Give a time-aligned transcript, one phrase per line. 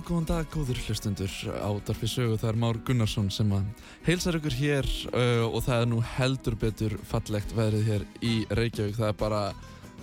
[0.00, 3.66] Já, góðan dag, góður hlustundur á Darfi Sögu, það er Már Gunnarsson sem að
[4.06, 8.96] heilsar ykkur hér uh, og það er nú heldur betur fallegt veðrið hér í Reykjavík,
[8.96, 9.40] það er bara,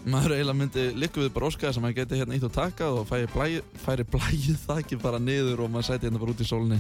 [0.06, 3.10] maður eiginlega myndi likku við bara óskaða sem maður geti hérna ítt og taka og
[3.10, 6.50] færi blæð, færi blæð það ekki bara niður og maður sæti hérna bara út í
[6.52, 6.80] sólni.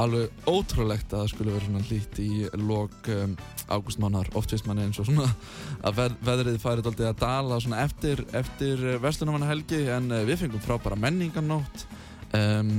[0.00, 2.30] Alveg ótrúlegt að það skulle vera svona lít í
[2.66, 3.38] lok um,
[3.70, 5.30] ágústmánar, oft veist manni eins og svona
[5.86, 10.66] að veð, veðrið færið aldrei að dala eftir, eftir Vestlunumanna helgi en uh, við fengum
[10.66, 11.86] frábæra menningarnótt
[12.36, 12.74] um,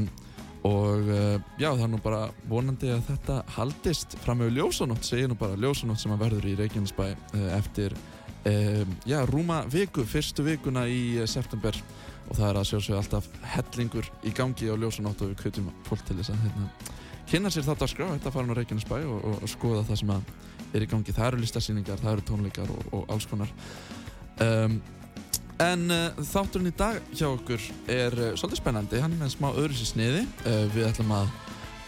[0.67, 5.31] og uh, já það er nú bara vonandi að þetta haldist fram með ljósanótt, segir
[5.31, 7.95] nú bara ljósanótt sem að verður í Reykjanesbæ uh, eftir
[8.45, 11.77] um, já rúma viku, fyrstu vikuna í uh, september.
[12.29, 16.05] Og það er að sjálfsögja alltaf hellingur í gangi á ljósanótt og við kveitum fólk
[16.07, 16.69] til þess að hérna,
[17.27, 20.13] kynna sér þetta að skrá, þetta fara nú Reykjanesbæ og, og, og skoða það sem
[20.71, 23.51] er í gangi, það eru listasýningar, það eru tónleikar og, og alls konar.
[24.41, 24.77] Um,
[25.61, 29.51] En uh, þátturinn í dag hjá okkur er uh, svolítið spennandi, hann er með smá
[29.51, 30.23] öðru sér sniði.
[30.41, 31.29] Uh, við ætlum að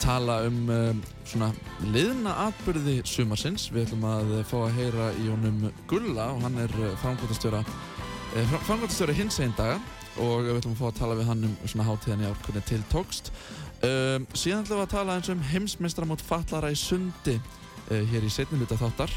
[0.03, 1.47] tala um svona
[1.93, 3.69] liðna atbyrði sumarsins.
[3.71, 7.61] Við ætlum að fá að heyra í honum Gulla og hann er framkvæmtastjóra
[8.33, 9.77] framkvæmtastjóra hins einn daga
[10.19, 12.67] og við ætlum að fá að tala við hann um svona hátíðan í ár hvernig
[12.67, 13.31] til tókst.
[13.79, 17.37] Síðan ætlum við að tala eins um heimsmeistramót fallara í sundi
[17.87, 19.15] hér í setni hluta þáttar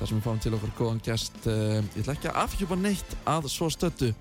[0.00, 3.18] þar sem við fáum til okkur góðan gæst uh, ég ætla ekki að afhjúpa neitt
[3.28, 4.14] að svo stöttu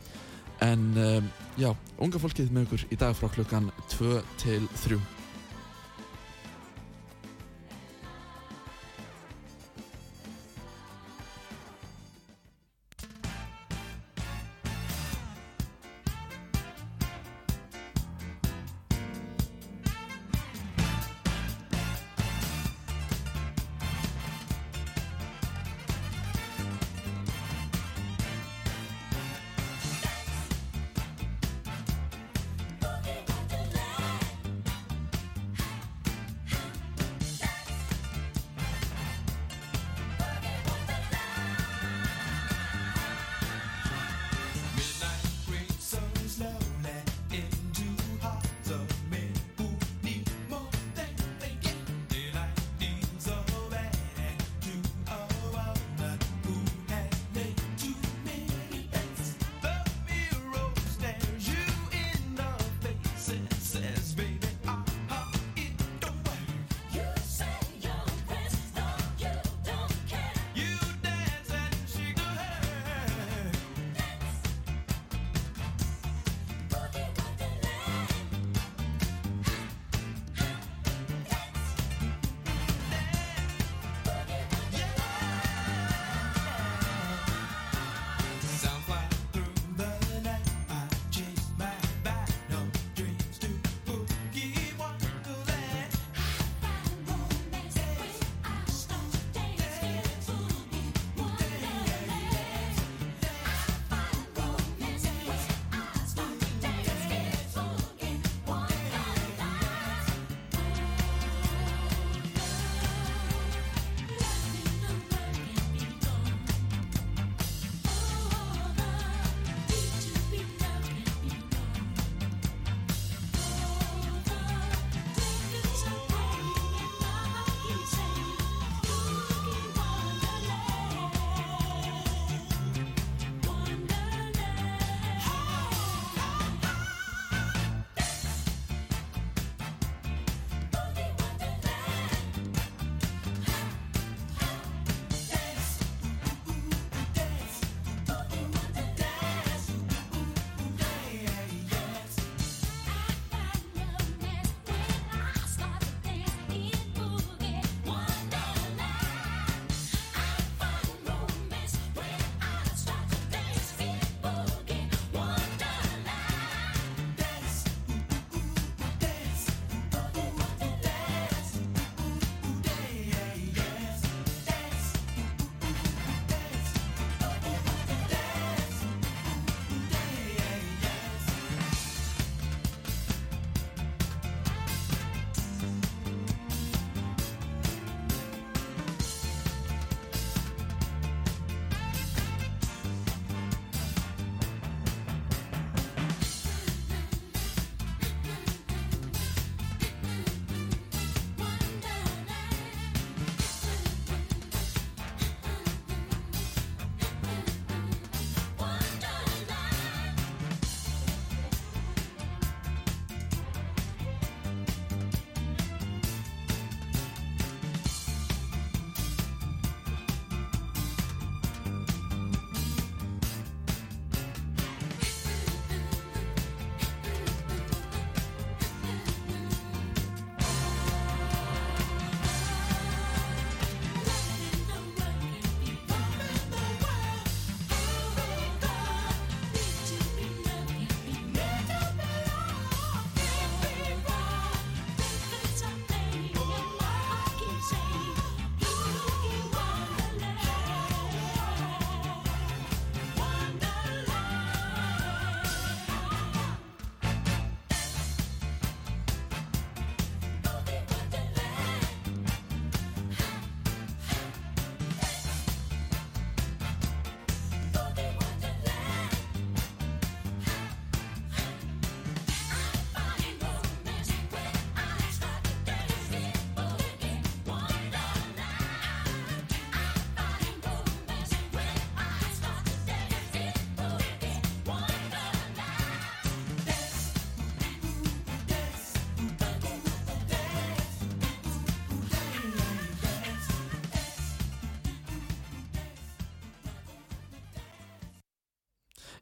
[0.66, 1.30] en um,
[1.60, 1.72] já,
[2.04, 5.19] unga fólkið með okkur í dag frá klukkan 2 til 3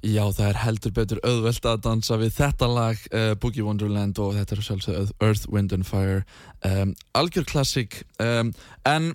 [0.07, 4.37] Já, það er heldur betur auðvelt að dansa við þetta lag uh, Boogie Wonderland og
[4.37, 6.21] þetta er sjálfsögð Earth, Wind and Fire.
[6.63, 8.53] Um, algjör klassik um,
[8.87, 9.09] en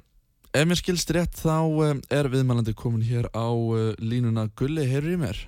[0.52, 4.50] ef mér skilst rétt þá um, er viðmælandi komin hér á uh, línuna.
[4.58, 5.42] Gulli, heyrður í mér?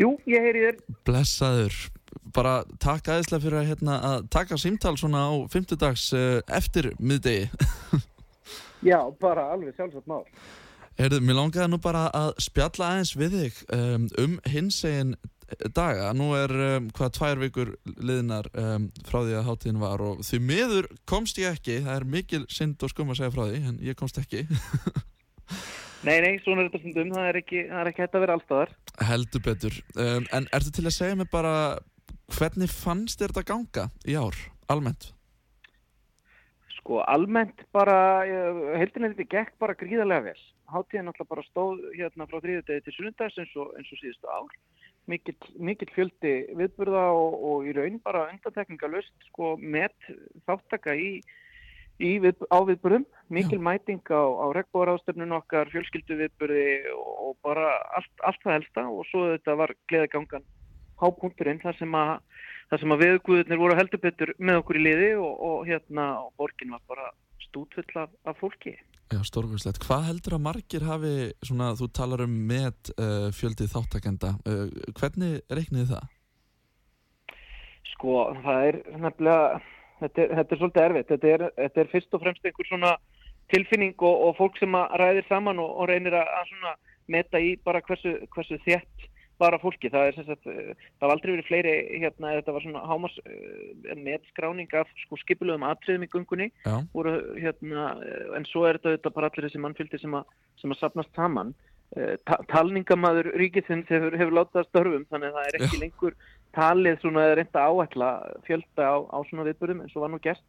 [0.00, 0.80] Jú, ég heyri þér.
[1.04, 1.78] Blessaður,
[2.32, 7.50] bara takk aðeinslega fyrir að, hérna, að taka símtal svona á fymtudags uh, eftir miðdegi.
[8.88, 10.24] Já, bara alveg sjálfsagt mál
[10.94, 15.14] Heyrðu, mér langaði nú bara að spjalla aðeins við þig um, um hinsegin
[15.74, 16.12] daga.
[16.16, 20.40] Nú er um, hvað tvær vikur liðnar um, frá því að hátíðin var og því
[20.50, 21.80] miður komst ég ekki.
[21.86, 24.44] Það er mikil synd og skum að segja frá því, en ég komst ekki.
[26.04, 28.34] Nei, nei, svona er þetta stundum, það er ekki, það er ekki hægt að vera
[28.36, 28.72] allstaðar.
[29.08, 29.76] Heldur betur.
[29.96, 31.54] Um, en ertu til að segja mig bara
[32.36, 34.36] hvernig fannst þér þetta ganga í ár,
[34.68, 35.14] almennt?
[36.84, 38.26] Sko, almennt bara,
[38.76, 40.40] heldin er þetta gekk bara gríðarlega vel.
[40.68, 44.50] Háttíðin alltaf bara stóð hérna frá þrýðutegi til sunnundags eins og, eins og síðustu ár.
[45.08, 49.96] Mikill fjöldi viðburða og, og í raun bara undantekningalust sko með
[50.44, 51.08] þáttaka í,
[52.04, 53.08] í við, á viðburðum.
[53.32, 53.64] Mikil Já.
[53.64, 59.08] mæting á, á regnbóðaráðstöfnun okkar, fjölskyldu viðburði og, og bara allt, allt það helsta og
[59.08, 60.44] svo þetta var gleðagangan
[61.00, 62.18] hápunkturinn þar sem að,
[62.82, 67.12] að viðguðurnir voru heldur betur með okkur í liði og hérna og borgin var bara
[67.44, 68.74] stútfull af, af fólki.
[69.12, 69.82] Já, stórkvæmslegt.
[69.84, 71.14] Hvað heldur að margir hafi,
[71.44, 74.64] svona, þú talar um með uh, fjöldið þáttakenda, uh,
[74.98, 76.08] hvernig reiknið það?
[77.92, 79.60] Sko, það er nefnilega,
[80.00, 82.94] þetta er, þetta er svolítið erfitt, þetta er, þetta er fyrst og fremst einhver svona
[83.52, 86.74] tilfinning og, og fólk sem að ræðir saman og, og reynir að, að svona
[87.14, 89.08] meta í bara hversu, hversu þétt
[89.44, 92.64] bara fólki, það er sem sagt, eh, það var aldrei verið fleiri, hérna, þetta var
[92.64, 96.48] svona hámas uh, metskráning af sko skipulöðum atriðum í gungunni,
[96.96, 100.74] voru, hérna, eh, en svo er þetta, þetta bara allir þessi mannfylgdi sem að, sem
[100.74, 101.54] að sapnast saman.
[102.26, 106.16] Ta talningamaður ríkisins hefur, hefur látað störfum, þannig að það er ekki lengur
[106.56, 108.08] talið svona reynda áækla
[108.48, 110.42] fjölda á, á svona viðbörðum eins og var nú gert.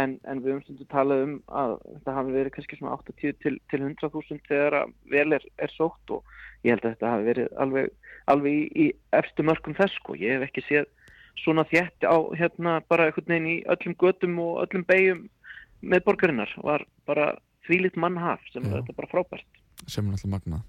[0.00, 3.54] En, en við höfum stundu talað um að þetta hafi verið kannski svona 80 til,
[3.70, 7.56] til 100.000 þegar að vel er, er sótt og ég held að þetta hafi verið
[7.64, 7.88] alveg,
[8.32, 10.18] alveg í, í efstu mörgum þess sko.
[10.20, 10.90] Ég hef ekki séð
[11.42, 15.26] svona þjætti á hérna bara einhvern veginn í öllum gödum og öllum beigjum
[15.84, 16.54] með borgarinnar.
[16.64, 17.32] Var bara
[17.68, 19.64] þvílitt mannhaf sem er þetta bara frábært.
[19.86, 20.64] Sem er alltaf magnað.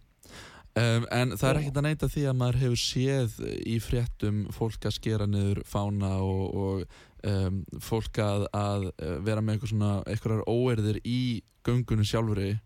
[0.75, 4.88] Um, en það er ekkert að neyta því að maður hefur séð í fréttum fólk
[4.89, 8.89] að skera niður fána og, og um, fólk að, að
[9.24, 11.22] vera með eitthvað svona, eitthvað óerðir í
[11.65, 12.58] göngunum sjálfuri.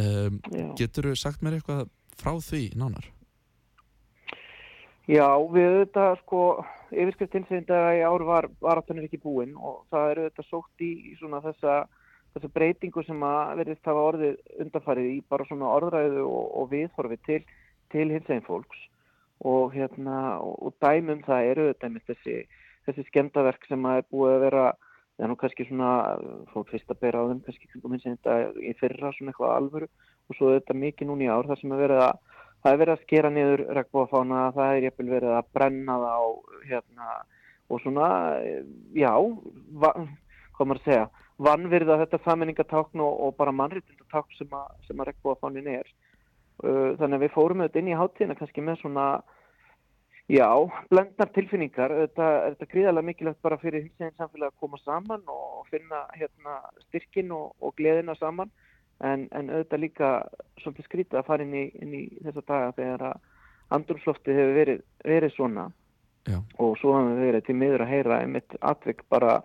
[0.00, 0.38] Um,
[0.78, 3.10] getur þú sagt mér eitthvað frá því nánar?
[5.10, 6.42] Já, við þetta sko,
[6.94, 11.40] yfirskrift hinsvegindaga í ár var varaftanir ekki búinn og það eru þetta sótt í svona
[11.44, 11.82] þessa,
[12.34, 17.18] þessa breytingu sem að verðist hafa orðið undanfarið í bara svona orðræðu og, og viðhorfi
[17.26, 17.40] til,
[17.92, 18.86] til hinsvegin fólks.
[19.48, 22.36] Og hérna, og, dæmum það eru með þessi,
[22.86, 25.90] þessi skemdaverk sem að er búið að vera það er nú kannski svona,
[26.52, 29.90] fólk fyrst að bera á þeim kannski kringum hins vegindaga í fyrra svona eitthvað alvöru.
[30.30, 32.14] Og svo þetta mikið núni ár þar sem er að
[32.62, 36.22] það er verið að skera niður regnbóðafána, það er jæfnvel verið að brenna það á
[36.70, 37.08] hérna
[37.72, 38.08] og svona,
[38.94, 39.12] já
[39.82, 41.06] hvað maður að segja
[41.42, 45.92] vannverða þetta saminningatákn og, og bara mannritindatákn sem að, að regnbóðafánin er.
[46.62, 49.06] Uh, þannig að við fórum auðvitað inn í háttíðina kannski með svona
[50.30, 50.48] já,
[50.92, 51.94] blendnar tilfinningar.
[52.04, 56.04] Þetta er þetta gríðarlega mikilvægt bara fyrir hins veginn samfélag að koma saman og finna
[56.18, 58.52] hérna styrkin og, og gleðina saman.
[59.02, 60.10] En, en auðvitað líka
[60.62, 63.30] svolítið skrítið að fara inn í, inn í þessa daga þegar að
[63.74, 65.70] andrumslofti hefur verið, verið svona.
[66.22, 66.38] Já.
[66.62, 69.40] og svo hafum við verið til miður að heyra einmitt atvik bara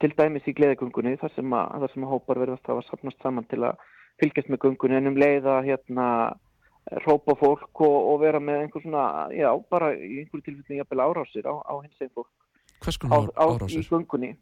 [0.00, 3.46] til dæmis í gleðigungunni þar sem að, þar sem að hópar verðast að sapnast saman
[3.50, 3.84] til að
[4.20, 6.08] fylgjast með gungunni en um leiða hérna
[7.04, 11.48] rópa fólk og, og vera með einhver svona, já, bara í einhverju tilfelli jafnvel árásir
[11.50, 12.30] á, á hins einn fólk
[13.10, 14.36] á, á, í gungunni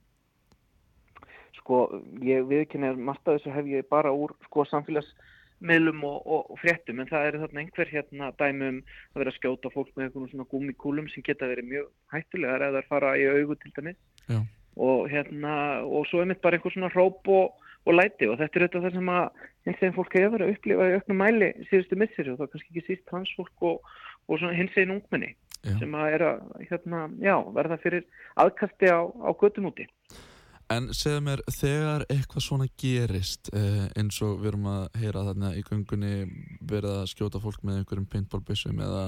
[1.64, 1.84] sko
[2.25, 7.00] ég viðkynna margt af þessu hef ég bara úr sko samfélagsmiðlum og, og, og fréttum
[7.00, 8.82] en það er þarna einhver hérna dæmum
[9.14, 12.84] að vera að skjóta fólk með einhvern svona gúmikúlum sem geta verið mjög hættulegar eða
[12.90, 13.96] fara í augu til dæmis.
[14.28, 14.42] Já.
[14.76, 15.54] Og hérna
[15.84, 17.54] og svo er mitt bara einhver svona hróp og,
[17.84, 19.24] og læti og þetta er þetta það sem að
[19.64, 22.52] hins veginn fólk hefur verið að upplifa í auknum mæli síðustu missir og það er
[22.54, 25.78] kannski ekki síst transfólk og svona hins veginn ungmenni Já.
[25.80, 28.04] sem að er að hérna, já, verða fyrir
[28.36, 29.88] aðkasti á, á göttum úti
[30.72, 35.50] En segð mér, þegar eitthvað svona gerist eh, eins og við erum að heyra þarna
[35.58, 36.12] í gungunni
[36.64, 39.02] verið að skjóta fólk með einhverjum paintballbissum eða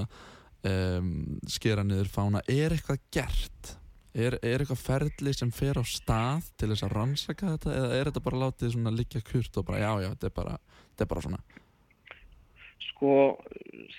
[0.69, 1.09] eh,
[1.49, 3.73] skera niður fána, er eitthvað gert?
[4.17, 8.09] Er, er eitthvað ferli sem fer á stað til þess að rannsaka þetta eða er
[8.09, 10.57] þetta bara látið svona líka kurt og bara já já, þetta er bara,
[10.89, 11.41] þetta er bara svona?
[12.97, 13.37] sko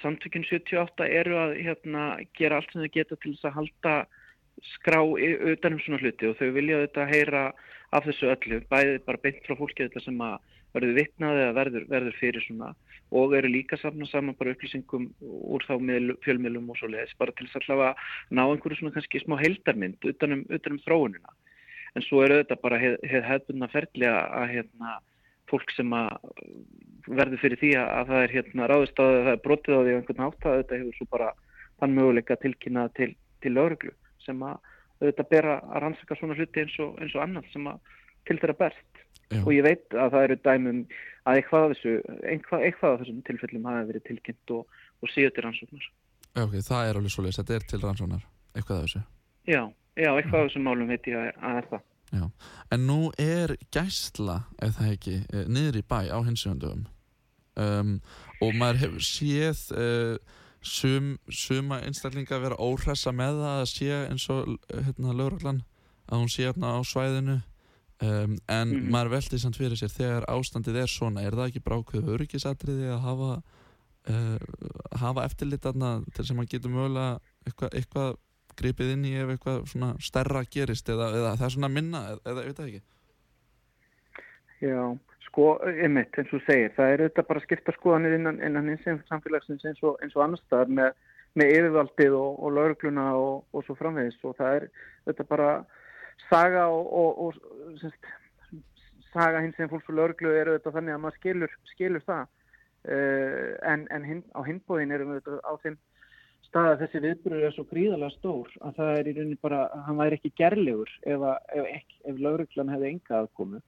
[0.00, 3.94] samtökjum 78 eru að hérna, gera allt sem þau geta til þess að halda
[4.74, 7.42] skrá utanum svona hluti og þau vilja þetta heyra
[7.94, 10.40] af þessu öllu, bæðið bara beint frá fólki þetta sem að
[10.78, 12.72] verður vittnaði eða verður, verður fyrir svona
[13.18, 15.74] og eru líka saman saman bara upplýsingum úr þá
[16.24, 17.90] fjölmjölum og svo leiðis bara til þess að hlafa
[18.30, 21.36] ná einhverju svona kannski smá heldarmynd utanum, utanum þróunina.
[21.96, 24.98] En svo eru þetta bara hef, hef ferli að hérna
[25.48, 25.94] fólk sem
[27.08, 30.24] verður fyrir því að það er hérna ráðist að það er brotið á því einhvern
[30.24, 31.30] hátt að þetta hefur svo bara
[31.80, 33.94] þann möguleika tilkynna til, til lauruglu
[34.24, 34.58] sem að
[35.00, 37.94] þetta bera að rannsaka svona hluti eins og, eins og annað sem að
[38.28, 38.87] til þeirra berst
[39.28, 39.42] Já.
[39.42, 40.80] og ég veit að það eru dæmum
[41.28, 41.94] að eitthvað af þessu
[42.32, 45.88] eitthvað, eitthvað af þessum tilfellum hafi verið tilkynnt og, og síðu til rannsóknar.
[46.38, 49.04] Ok, það er alveg svo leiðis, þetta er til rannsóknar eitthvað af þessu.
[49.48, 49.62] Já,
[50.00, 51.86] já eitthvað af þessum málum veit ég að, að er það.
[52.08, 52.24] Já.
[52.72, 56.86] En nú er gæsla, ef það ekki, eh, niður í bæ á hinsjöndum
[57.58, 57.96] um,
[58.40, 60.14] og maður hefur séð uh,
[60.62, 65.62] sum, suma einstaklinga vera óhressa með það að sé eins og hérna lauraglan
[66.08, 67.38] að hún sé hérna á svæðinu
[68.04, 68.90] um, en mm.
[68.92, 73.02] maður veldi samt fyrir sér þegar ástandið er svona, er það ekki brákuð öryggisatriði að
[73.06, 73.32] hafa
[74.12, 74.38] uh,
[75.00, 78.16] hafa eftirlit aðna til sem að geta mögulega eitthvað, eitthvað
[78.58, 82.40] gripið inn í ef eitthvað svona stærra gerist eða, eða það er svona minna eða,
[82.40, 82.86] ég veit það ekki
[84.58, 84.80] Já,
[85.28, 88.88] sko, einmitt eins og segir, það er auðvitað bara að skipta skoðanir innan, innan eins
[88.90, 90.96] og samfélagsins eins og, eins og annar staðar með,
[91.38, 94.66] með yfirvaldið og, og laurugluna og, og svo framvegis og það er
[95.06, 95.52] auðvitað bara
[96.26, 97.36] saga og
[97.80, 98.08] semst,
[99.12, 103.52] saga hins sem fólks og lauruglu er auðvitað þannig að maður skilur, skilur það uh,
[103.72, 105.78] en, en hin, á hinbóðin erum við auðvitað á þeim
[106.48, 110.18] staða þessi viðbröður er svo gríðalega stór að það er í rauninni bara, hann væri
[110.18, 113.60] ekki gerlegur ef, ef, ef lauruglan hefði enga aðkomu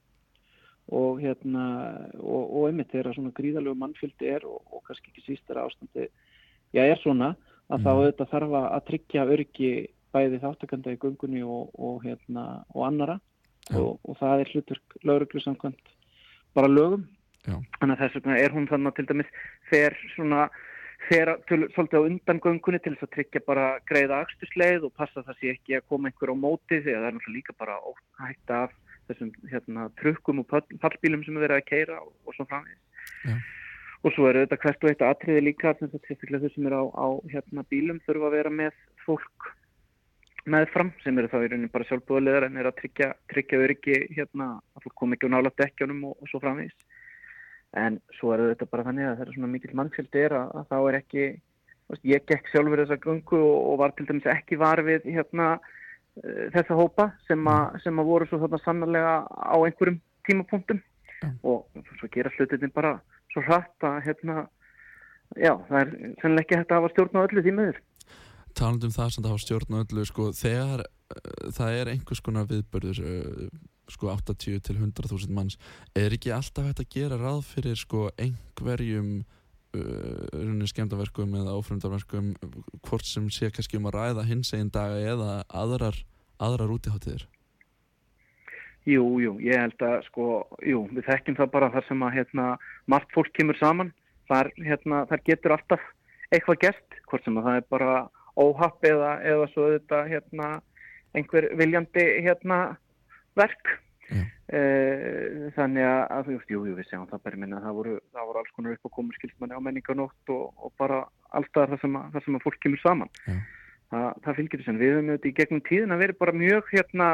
[0.91, 1.65] og hérna,
[2.19, 6.09] og, og einmitt þegar svona gríðalegu mannfyldi er og, og kannski ekki sístara ástandi,
[6.75, 7.35] já er svona
[7.69, 7.83] að mm.
[7.85, 9.71] þá auðvitað þarf að tryggja öryggi
[10.15, 13.19] bæði þáttakanda í gungunni og, og hérna, og annara
[13.77, 15.95] og það er hlutur lauruglu samkvæmt
[16.57, 17.05] bara lögum,
[17.47, 17.55] já.
[17.79, 19.31] þannig að þess vegna er hún þannig að til dæmis
[19.69, 20.49] fer svona
[21.07, 25.39] fer til, svolítið á undangöngunni til þess að tryggja bara greiða axtusleið og passa það
[25.39, 27.77] sé ekki að koma einhver á móti því að það er náttúrulega líka bara
[28.25, 28.75] hægt af
[29.09, 32.45] þessum hérna, trukkum og pallbílum sem er verið að keira og, og svo.
[33.25, 33.39] Ja.
[34.01, 36.05] Og svo eru þetta hvert og eitt aðtriði líka, þess að
[36.41, 39.51] þau sem eru á, á hérna, bílum þurfa að vera með fólk
[40.49, 44.47] meðfram sem eru þá í rauninni bara sjálfbúðulegar en er að tryggja, tryggja öryggi hérna
[44.75, 46.75] að fólk kom ekki á nála dekkjónum og, og svo framvegis.
[47.77, 50.71] En svo er þetta bara þannig að það er svona mikill mannfjöldi er að, að
[50.71, 51.27] þá er ekki
[51.91, 55.51] veist, ég gekk sjálfur þessa gungu og, og var til dæmis ekki var við hérna,
[56.23, 60.81] uh, þessa hópa sem, a, sem að voru svo þarna sannarlega á einhverjum tímapunktum.
[61.21, 61.35] Mm.
[61.45, 61.67] og
[61.99, 62.95] svo gera slutin bara
[63.29, 64.47] svo hratt að hérna,
[65.37, 67.77] já, það er sennilega ekki hægt að hafa stjórn á öllu því meður
[68.61, 73.01] Talandum það sem það hafa stjórn öllu sko, þegar uh, það er einhvers konar viðbörður
[73.01, 73.51] uh,
[73.91, 75.57] sko 80 til 100.000 manns
[75.97, 79.23] er ekki alltaf hægt að gera ráð fyrir sko einhverjum
[79.75, 82.31] uh, skemdaverkum eða ófremdarverkum
[82.85, 85.97] hvort sem sé kannski um að ræða hins einn dag eða aðrar,
[86.39, 87.27] aðrar útiháttiðir
[88.89, 90.27] Jú, jú, ég held að sko,
[90.65, 92.45] jú, við þekkjum það bara þar sem að hérna,
[92.89, 93.91] margt fólk kemur saman.
[94.25, 95.83] Þar, hérna, þar getur alltaf
[96.33, 97.91] eitthvað gert, hvort sem að það er bara
[98.39, 100.49] óhapp eða, eða svo þetta hérna,
[101.17, 102.61] einhver viljandi hérna
[103.39, 103.77] verk.
[104.51, 108.25] Uh, þannig að þú veist, jú, jú, við segjum það bara minna, það voru, það
[108.27, 110.97] voru alls konar upp á komur skilsmanni á menninganótt og, og bara
[111.31, 113.13] alltaf það sem, að, það sem að fólk kemur saman.
[113.91, 116.73] Þa, það fylgir þess að við höfum auðvitað í gegnum tíðin að vera bara mjög
[116.73, 117.07] hérna,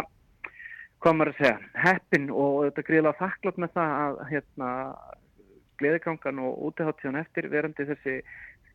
[1.05, 1.53] hvað maður að segja,
[1.85, 4.71] heppin og þetta greiðlega þakklátt með það að hérna,
[5.77, 8.17] gleðigangan og útiháttíðan eftir verandi þessi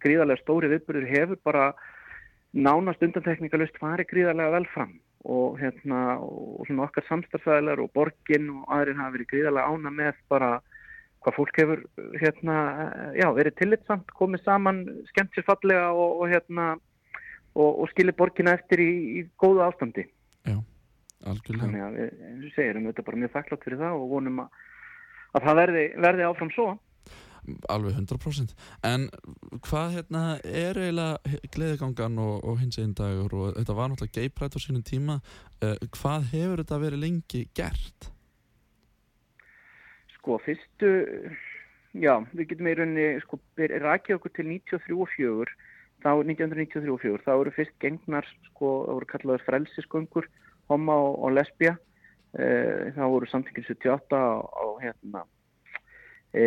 [0.02, 1.66] gríðarlega stóri viðbyrður hefur bara
[2.52, 4.92] nánast undantekningalust farið gríðarlega vel fram
[5.22, 10.50] og hérna og okkar samstarfæðilar og borgin og aðrin hafa verið gríðarlega ána með bara
[11.22, 11.82] hvað fólk hefur
[12.18, 12.56] hérna
[13.14, 14.82] já verið tillitsamt, komið saman
[15.12, 16.72] skemmt sér fallega og, og hérna
[17.54, 18.90] og, og skilir borgina eftir í,
[19.20, 20.08] í góða ástandi.
[20.48, 20.58] Já,
[21.28, 21.62] algjörlega.
[21.62, 24.42] Þannig að við, eins og segir, við erum bara mjög þakklátt fyrir það og vonum
[24.42, 24.64] að,
[25.32, 26.66] að það verði, verði áfram svo
[27.72, 28.54] alveg 100%
[28.86, 29.08] en
[29.66, 33.34] hvað hérna er eiginlega gleðigangan og, og hins einn dagur?
[33.34, 35.18] Og þetta var náttúrulega geiprætt á sínum tíma.
[35.62, 38.10] Uh, hvað hefur þetta verið lengi gert?
[40.16, 40.92] Sko fyrstu
[41.98, 45.52] já, við getum í rauninni sko, rækja okkur til 93 og 4
[46.02, 50.28] þá 1993 og 4 þá eru fyrst gengnar sko, það voru kallaður frelsisgöngur
[50.70, 55.26] homo og, og lesbija uh, þá voru samtingin 78 á, á hérna
[56.32, 56.46] e,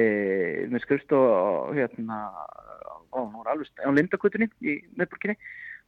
[0.72, 2.20] með skrifstof hérna,
[3.16, 5.38] á á Lindakutinni í meðburginni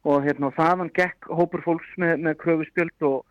[0.08, 3.26] og hérna þaðan gekk hópur fólks með, með kröfuspjöld og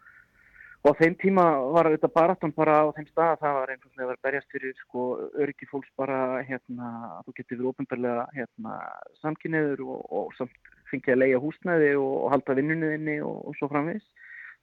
[0.88, 3.90] og á þeim tíma var þetta baráttan bara á þeim stað að það var einhvern
[3.90, 5.06] veginn að vera berjast fyrir sko
[5.42, 8.78] öryggi fólks bara hérna að þú getur ofinbarlega hérna
[9.24, 14.06] samkynniður og, og samt fengið að leia húsnæði og, og halda vinnunniðinni og, svo framvegs.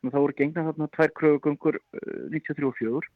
[0.05, 3.12] Það voru gengna þarna tvær krögugöngur uh, 93 og 4.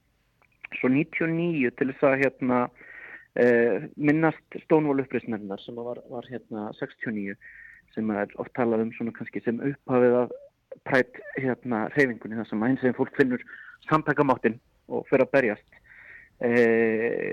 [0.77, 7.39] Svo 99 til þess að hérna uh, minnast Stonewall uppreysnefnar sem var, var hérna 69
[7.95, 10.37] sem er oft talað um svona kannski sem upphafið að
[10.87, 13.45] prætt hérna reyfingunni þar sem eins og fólk finnur
[13.89, 15.79] samtækamáttinn og fyrir að berjast.
[16.39, 16.51] E,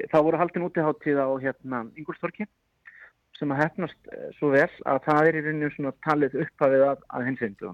[0.10, 2.48] þá voru haldin útiháttíð á hérna Ingolstorki
[3.38, 7.04] sem að hefnast e, svo vel að það er í rauninu svona talið upphafið að,
[7.13, 7.74] að hinseindu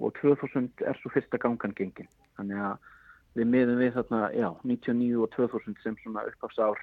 [0.00, 2.10] og 2000 er svo fyrsta gangan gengin.
[2.38, 2.90] Þannig að
[3.38, 6.80] við miðum við þarna, já, 99 og 2000 sem svona upphafsár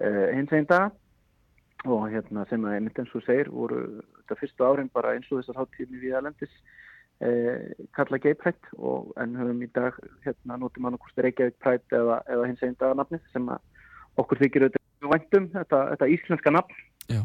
[0.00, 0.90] e, hinseinda
[1.88, 3.86] og hérna sem að einmitt eins og segir voru
[4.20, 6.60] þetta fyrstu árin bara eins og þessar háttíðni við aðlendis
[7.20, 11.92] Eh, kalla gay prætt og en höfum í dag hérna notum hann okkur Reykjavík prætt
[11.92, 13.50] eða, eða hins einn dagarnafnið sem
[14.22, 16.78] okkur þykir auðvitað væntum þetta, þetta íslenska nafn.
[17.12, 17.20] Já.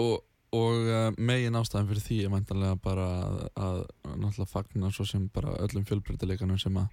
[0.00, 0.14] Og,
[0.56, 3.82] og uh, megin ástæðan fyrir því er væntanlega bara að, að
[4.14, 6.88] náttúrulega fagnar svo sem bara öllum fjölbreytileikanum sem að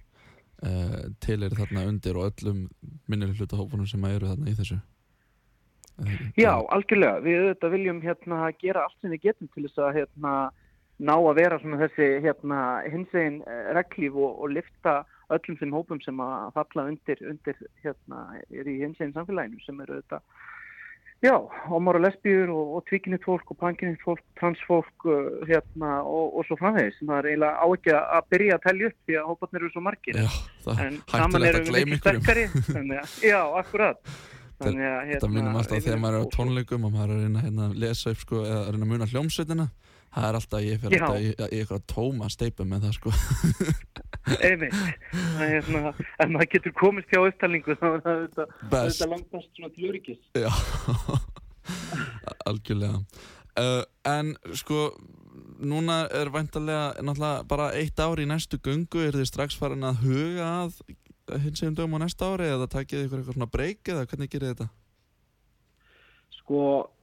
[0.66, 2.66] uh, til er þarna undir og öllum
[3.08, 4.78] minnir hlutahópunum sem að eru þarna í þessu.
[6.36, 10.32] Já, algjörlega, við auðvitað viljum hérna gera allt sem við getum til þess að hérna
[11.00, 14.98] ná að vera svona þessi hérna, hinsvegin eh, reglíf og, og lifta
[15.32, 18.20] öllum þeim hópum sem að falla undir, undir hérna,
[18.52, 20.20] er í hinsvegin samfélaginu sem eru þetta
[21.24, 21.34] já,
[21.70, 26.46] homor og lesbíur og, og tvíkinitt fólk og pankinitt fólk, transfólk uh, hérna og, og
[26.48, 27.00] svo framvegis.
[27.02, 29.84] Það er eiginlega á ekki að byrja að tellja upp því að hóparnir eru svo
[29.86, 30.20] margir.
[30.22, 30.30] Já,
[30.76, 32.46] en saman eru við ekki sterkari
[33.24, 34.00] já, akkurat.
[34.56, 37.24] Þannig að, hérna, þetta minnum alltaf þegar maður er á tónleikum og maður er að
[37.26, 39.66] reyna hérna, að lesa upp sko, eða að reyna að muna hljómsveitina.
[40.16, 43.12] Það er alltaf, ég fyrir alltaf í eitthvað tóma steipum með það sko
[44.40, 44.76] einmitt.
[45.66, 49.90] Svona, ef maður getur komist hjá upptalningu þá er þetta, þetta langt best svona til
[49.90, 50.20] öryggis.
[50.36, 50.50] Já,
[52.50, 53.02] algjörlega.
[53.56, 54.90] Uh, en sko
[55.56, 60.02] núna er væntalega náttúrulega bara eitt ár í næstu gungu er þið strax farin að
[60.04, 60.80] huga að
[61.42, 64.52] hins eginn dögum á næsta ári eða takið ykkur eitthvað svona breyk eða hvernig gerir
[64.52, 64.68] þetta?
[66.36, 66.60] Sko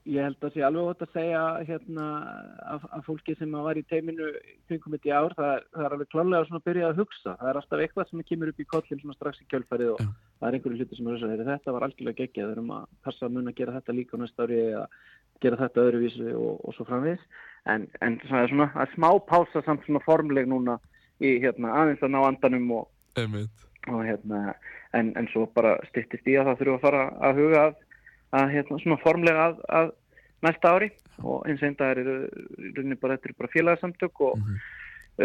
[0.09, 2.05] ég held að sé alveg ótt að segja hérna
[2.73, 4.29] að, að fólki sem var í teiminu
[4.67, 7.35] kringum þetta í ár, það, það er alveg klálega svona að byrja að hugsa.
[7.39, 10.09] Það er alltaf eitthvað sem kemur upp í kollin svona strax í kjölfarið og ja.
[10.39, 12.73] það er einhverju hluti sem er þess að þetta var algjörlega geggjað, það er um
[12.75, 14.85] að passa að mun að gera þetta líka á næsta ári eða
[15.43, 17.23] gera þetta öðruvísi og, og svo framvís.
[17.71, 20.77] En, en það er svona að smá pása samt svona formleg núna
[21.23, 22.91] í hérna aðeins að ná andanum og,
[23.87, 24.43] og hérna
[24.97, 27.81] en, en svo bara stittist í að það þurfa að fara að huga að
[28.33, 29.91] að hérna svona formlega að, að
[30.43, 30.89] næsta ári
[31.21, 32.15] og eins og einn dag eru
[33.01, 34.57] bara, þetta er bara félagsamtök og mm -hmm.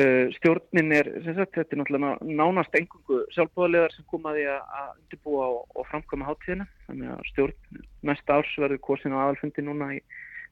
[0.01, 5.65] uh, stjórnin er sagt, þetta er náttúrulega nánast engungu sjálfbúðarlegar sem komaði að undirbúa og,
[5.75, 7.57] og framkvæma háttíðina þannig að stjórn
[8.03, 10.01] næsta árs verður kosin á aðalfundi núna í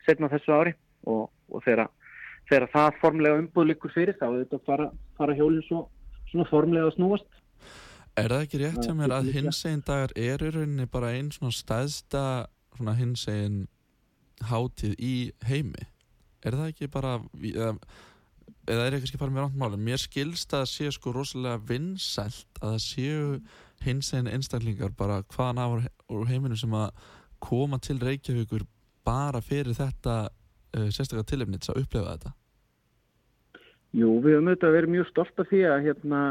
[0.06, 1.88] setna þessu ári og, og þegar,
[2.48, 5.88] þegar það formlega umbúð likur fyrir þá er þetta að fara, fara hjólinn svo,
[6.30, 7.28] svona formlega að snúast
[8.16, 11.52] Er það ekki rétt sem er að hinsegin dagar er í rauninni bara einn svona
[11.52, 12.22] stæðsta
[12.78, 13.66] svona hinsegin
[14.48, 15.84] hátíð í heimi?
[16.46, 17.74] Er það ekki bara eða,
[18.72, 22.82] eða er ekki bara með rántmáli mér skilst að séu sko rosalega vinsælt að það
[22.86, 23.26] séu
[23.84, 26.88] hins einn einstaklingar bara hvaðan af úr heiminu sem að
[27.44, 28.64] koma til Reykjavíkur
[29.04, 32.32] bara fyrir þetta uh, sérstaklega tilefnits að upplefa þetta.
[33.96, 36.22] Jú, við höfum auðvitað verið mjög stolt af því að hérna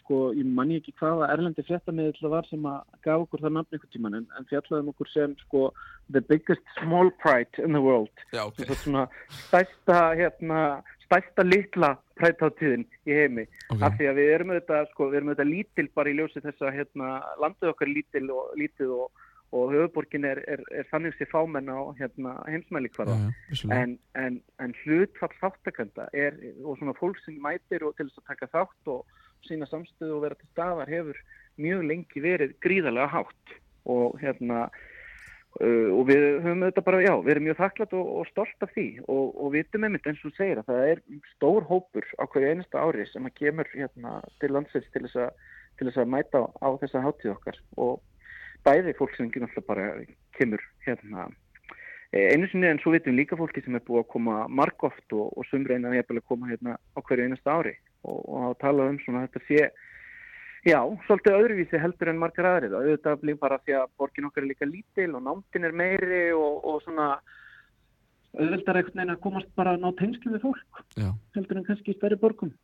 [0.00, 3.76] sko, ég manni ekki hvaða erlendi fréttamiðl það var sem að gaf okkur það nafn
[3.76, 5.64] einhvern tíman en, en fjallaðum okkur sem sko
[6.14, 8.68] the biggest small pride in the world Já, okay.
[8.84, 9.06] svona
[9.46, 10.62] stærsta hérna,
[11.06, 13.82] stærsta litla prætáttíðin í heimi okay.
[13.86, 16.64] af því að við erum auðvitað sko, við erum auðvitað lítil bara í ljósi þess
[16.66, 21.28] að hérna, landið okkar lítil og lítið og og höfuborgin er, er, er þannig sér
[21.28, 23.18] fámenn á hérna, heimsmæli hverða
[23.76, 26.08] en, en, en hlutfall þáttakönda
[26.64, 30.24] og svona fólk sem mætir og til þess að taka þátt og sína samstöðu og
[30.26, 31.18] vera til staðar hefur
[31.60, 33.54] mjög lengi verið gríðarlega hátt.
[33.92, 38.30] Og hérna uh, og við höfum þetta bara, já, við erum mjög þakklátt og, og
[38.30, 38.86] stolt af því.
[39.06, 41.02] Og, og við veitum einmitt eins og segir að það er
[41.34, 45.44] stór hópur á hverju einasta ári sem að kemur hérna til landsins til þess að,
[45.78, 47.62] til þess að mæta á, á þessa hátíð okkar.
[47.76, 48.00] Og
[48.66, 49.86] bæði fólk sem ekki náttúrulega bara
[50.38, 51.26] kemur hérna
[52.12, 55.32] e, einu sinni en svo veitum líka fólki sem er búið að koma margóft og,
[55.34, 59.26] og sumreina að koma hérna á hverju einasta ári og, og að tala um svona
[59.26, 59.70] þetta sé
[60.62, 62.74] Já, svolítið öðruvísi heldur en margar aðrið.
[62.78, 66.60] Auðvitað blíð bara því að borgin okkar er líka lítil og námtin er meiri og,
[66.62, 67.06] og svona
[68.36, 71.08] auðvitað er einhvern veginn að komast bara að ná tengslu við fólk Já.
[71.34, 72.54] heldur en kannski í stærri borgum.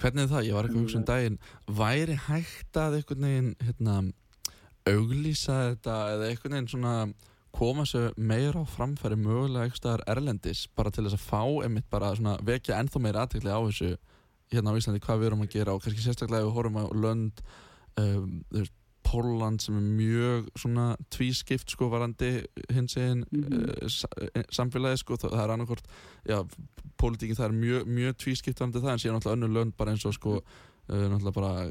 [0.00, 0.48] Hvernig er það?
[0.48, 1.38] Ég var eitthvað að hugsa um daginn
[1.82, 3.96] væri hægt að einhvern veginn hérna,
[4.88, 6.94] auglýsa þetta eða einhvern veginn svona
[7.58, 12.14] koma sér meira á framfæri mögulega eitthvað erlendis bara til þess að fá einmitt bara
[12.16, 13.96] svona vekja ennþá meira aðtekli á þessu
[14.52, 16.84] hérna á Íslandi hvað við erum að gera og kannski sérstaklega ef við horfum á
[17.04, 17.42] lönd
[18.00, 18.42] um,
[19.08, 22.42] Póland sem er mjög svona tvískipt sko varandi
[22.74, 23.84] hins eginn mm -hmm.
[23.84, 25.84] uh, samfélagi sko það er annarkort,
[26.28, 26.44] já,
[26.96, 30.04] pólitíkin það er mjög, mjög tvískipt varandi það en síðan náttúrulega önnur lönd bara eins
[30.04, 30.36] og sko
[30.88, 31.70] uh, náttúrulega bara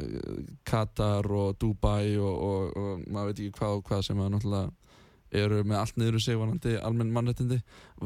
[0.66, 4.72] Katar og Dubai og, og, og maður veit ekki hvað og hvað sem að náttúrulega
[5.32, 7.60] eru með allt niður sig varandi almenn mannrettindi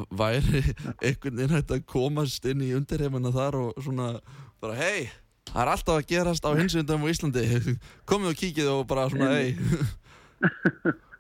[0.09, 0.63] væri
[1.05, 4.13] einhvern veginn hægt að komast inn í undirheimuna þar og svona
[4.61, 5.09] bara hei,
[5.49, 7.45] það er alltaf að gerast á hinsundum á Íslandi.
[8.09, 9.55] Komið og kíkið og bara svona hei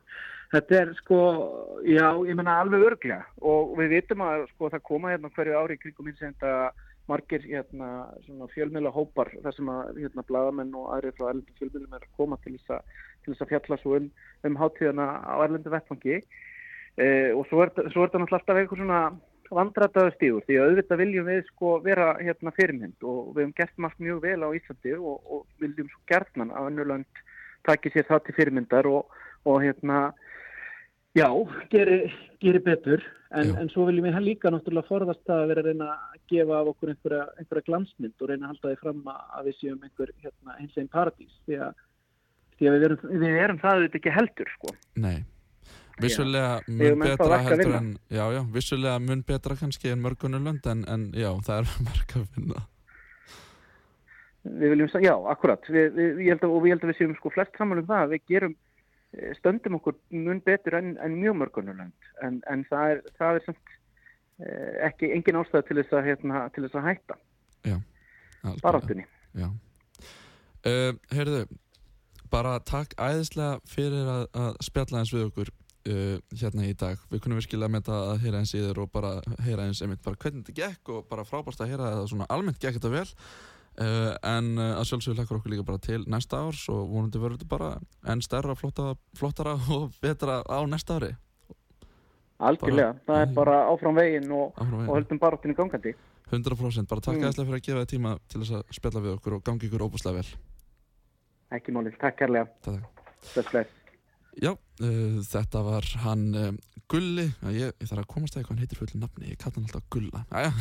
[0.51, 1.17] Þetta er sko,
[1.87, 5.77] já, ég menna alveg örglega og við vitum að sko það koma hérna hverju ári
[5.77, 6.73] í kringum hinsenda
[7.07, 11.95] margir hérna svona fjölmjöla hópar þar sem að hérna bladamenn og aðri frá erlendu fjölmjölum
[11.95, 14.09] er að koma til þess að, til þess að fjalla svo um,
[14.47, 18.83] um hátíðana á erlendu vettfangi eh, og svo er, svo er það náttúrulega alltaf eitthvað
[18.83, 19.01] svona
[19.55, 23.81] vandrataðu stígur því að auðvitað viljum við sko vera hérna fyrirmynd og við hefum gert
[23.85, 27.23] margt mjög vel á Íslandi og, og viljum svo gertnan að önnulönd
[27.67, 29.99] taki sér það til fyrirmyndar og, og hérna
[31.17, 31.27] já,
[31.73, 33.03] gerir geri betur.
[33.31, 36.71] En, en svo viljum við líka náttúrulega forðast að vera að reyna að gefa af
[36.73, 40.55] okkur einhverja, einhverja glansmynd og reyna að halda því fram að við séum einhver hérna,
[40.57, 41.37] eins og einn paradís.
[41.45, 41.85] Því að,
[42.57, 44.75] því að við, erum, við erum það auðvitað ekki heldur sko.
[44.99, 45.15] Nei
[46.01, 51.07] Vissulega mun betra heldur en já, já, vissulega mun betra kannski en mörgunulönd en, en
[51.13, 52.67] já, það er verk að finna
[54.41, 55.67] Við viljum, já, akkurat.
[55.69, 58.15] Við, við, ég að, og við heldum að við séum sko flest saman um það
[58.15, 58.55] við gerum,
[59.13, 63.45] eh, stöndum okkur mun betur en, en mjög mörgunulönd en, en það er, það er
[63.45, 63.75] samt
[64.41, 67.19] eh, ekki, engin ástæð til þess að hérna, til þess að hætta.
[67.69, 67.77] Já,
[68.63, 69.05] baráttunni.
[69.37, 71.45] Uh, Heyrðu,
[72.33, 75.53] bara takk æðislega fyrir að, að spjalla eins við okkur
[75.89, 76.99] uh, hérna í dag.
[77.11, 79.13] Við kunum virkilega með þetta að heyra eins í þér og bara
[79.45, 82.61] heyra eins einmitt bara hvernig þetta gekk og bara frábært að heyra að svona almennt
[82.61, 83.07] gekk þetta vel.
[83.81, 87.39] Uh, en uh, að sjálfsögur lekkar okkur líka bara til næsta árs og vonandi verður
[87.39, 87.73] þetta bara
[88.11, 91.13] enn stærra, flotta, flottara og betra á næsta ári.
[92.41, 95.93] Algjörlega, bara, það er bara áfram veginn og, og höldum bara áttin í gangandi
[96.31, 97.35] 100% bara takk mm.
[97.35, 100.21] fyrir að gefa þið tíma til þess að spjalla við okkur og gangi ykkur óbúslega
[100.21, 100.31] vel.
[101.51, 102.47] Ekki málið, takk kærlega.
[103.35, 103.80] Takk
[104.39, 106.51] Já, uh, þetta var hann uh,
[106.91, 109.65] Gulli, ég, ég þarf að komast að eitthvað hann heitir fulli nafni, ég kalla hann
[109.67, 110.21] alltaf Gulla.
[110.39, 110.51] Æja,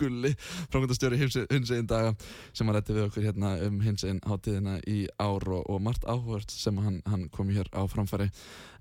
[0.00, 0.32] Gulli,
[0.72, 2.12] frákvæmdastjóri hins einn daga
[2.50, 6.06] sem að rætti við okkur hérna um hins einn hátíðina í ár og, og margt
[6.10, 8.30] áhvert sem hann, hann kom hér á framfæri.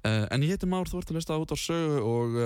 [0.02, 2.39] Uh, En ég heiti Már, þú ert að lusta út á sögu og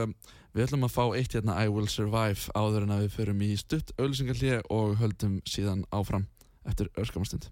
[0.56, 3.54] við ætlum að fá eitt hérna I Will Survive áður en að við förum í
[3.60, 6.28] stutt auðvisingarlið og höldum síðan áfram
[6.68, 7.48] eftir öskamastund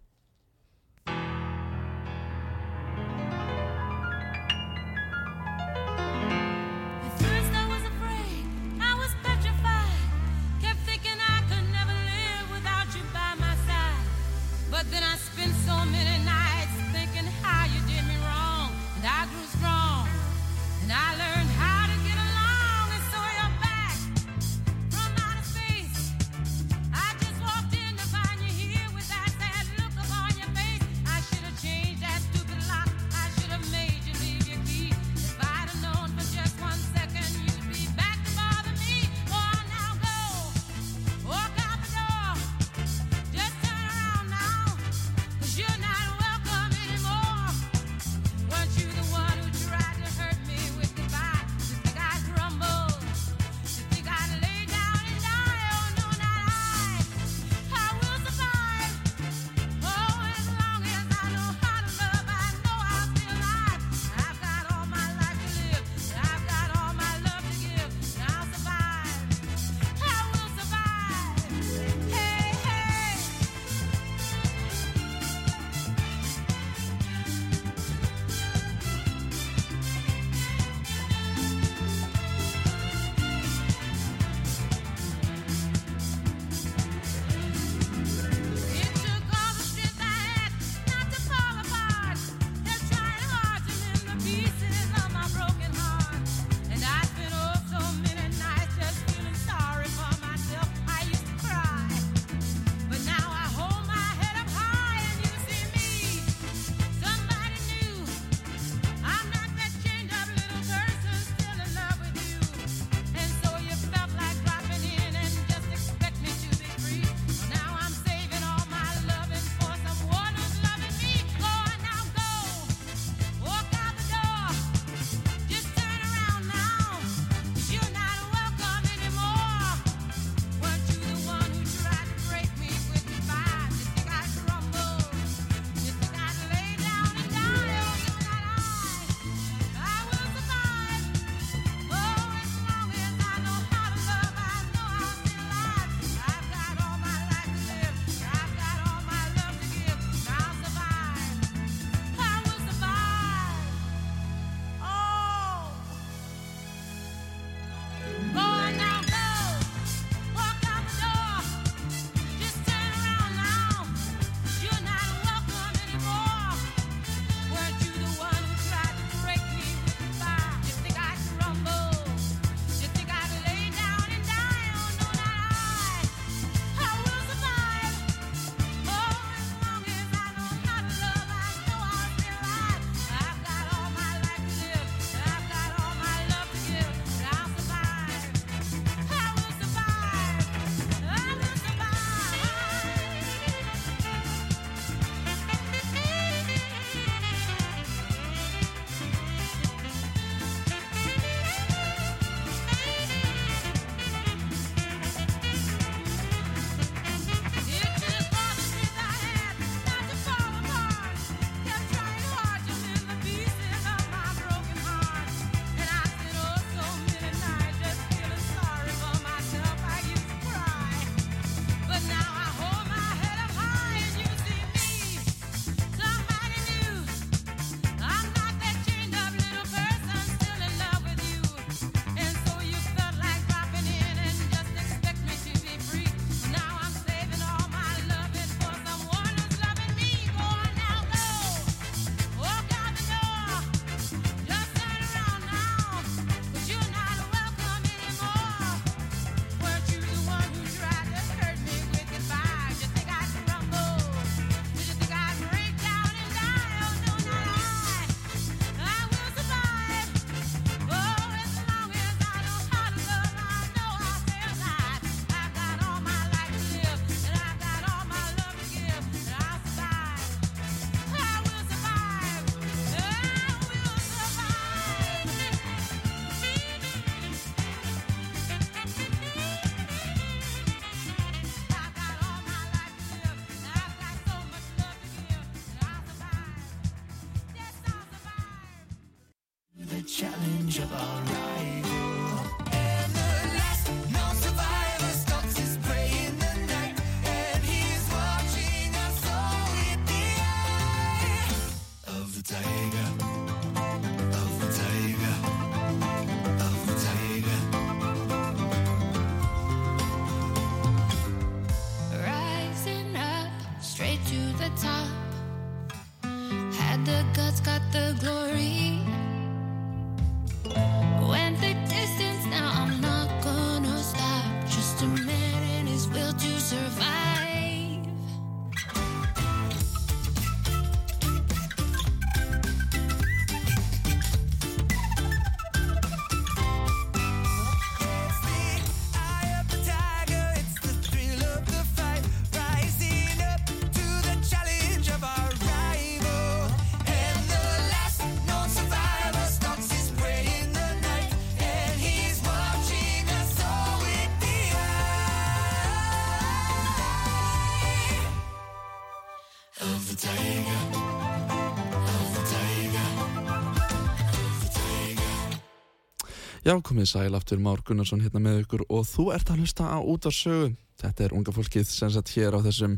[366.66, 370.02] Já, komið sæl aftur Már Gunnarsson hérna með ykkur og þú ert að hlusta á
[370.02, 370.72] út af sögu.
[370.98, 372.96] Þetta er unga fólkið sem sagt hér á þessum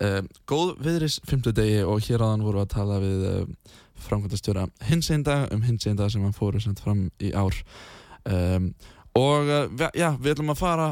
[0.00, 3.74] uh, góð viðris fymtudegi og hér áðan voru að tala við uh,
[4.06, 7.60] framkvæmdastjóra hins einn dag um hins einn dag sem hann fóru sendt fram í ár.
[8.24, 8.72] Um,
[9.20, 10.90] og uh, já, við ætlum að fara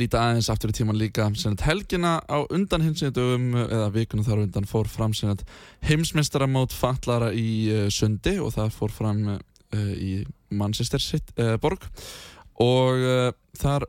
[0.00, 3.92] líta aðeins aftur í tíman líka sem sagt helgina á undan hins einn dögum eða
[3.92, 5.44] vikuna þar undan fór fram sem sagt
[5.84, 9.26] heimsmeistaramót fatlara í sundi og það fór fram
[9.76, 11.86] í Manchester City, uh, borg.
[12.60, 13.86] Og uh, þar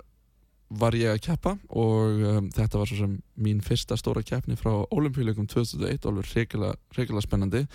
[0.79, 4.71] var ég að keppa og um, þetta var svo sem mín fyrsta stóra keppni frá
[4.95, 6.55] olimpíuleikum 2001 og alveg
[6.95, 7.65] reykjulega spennandi.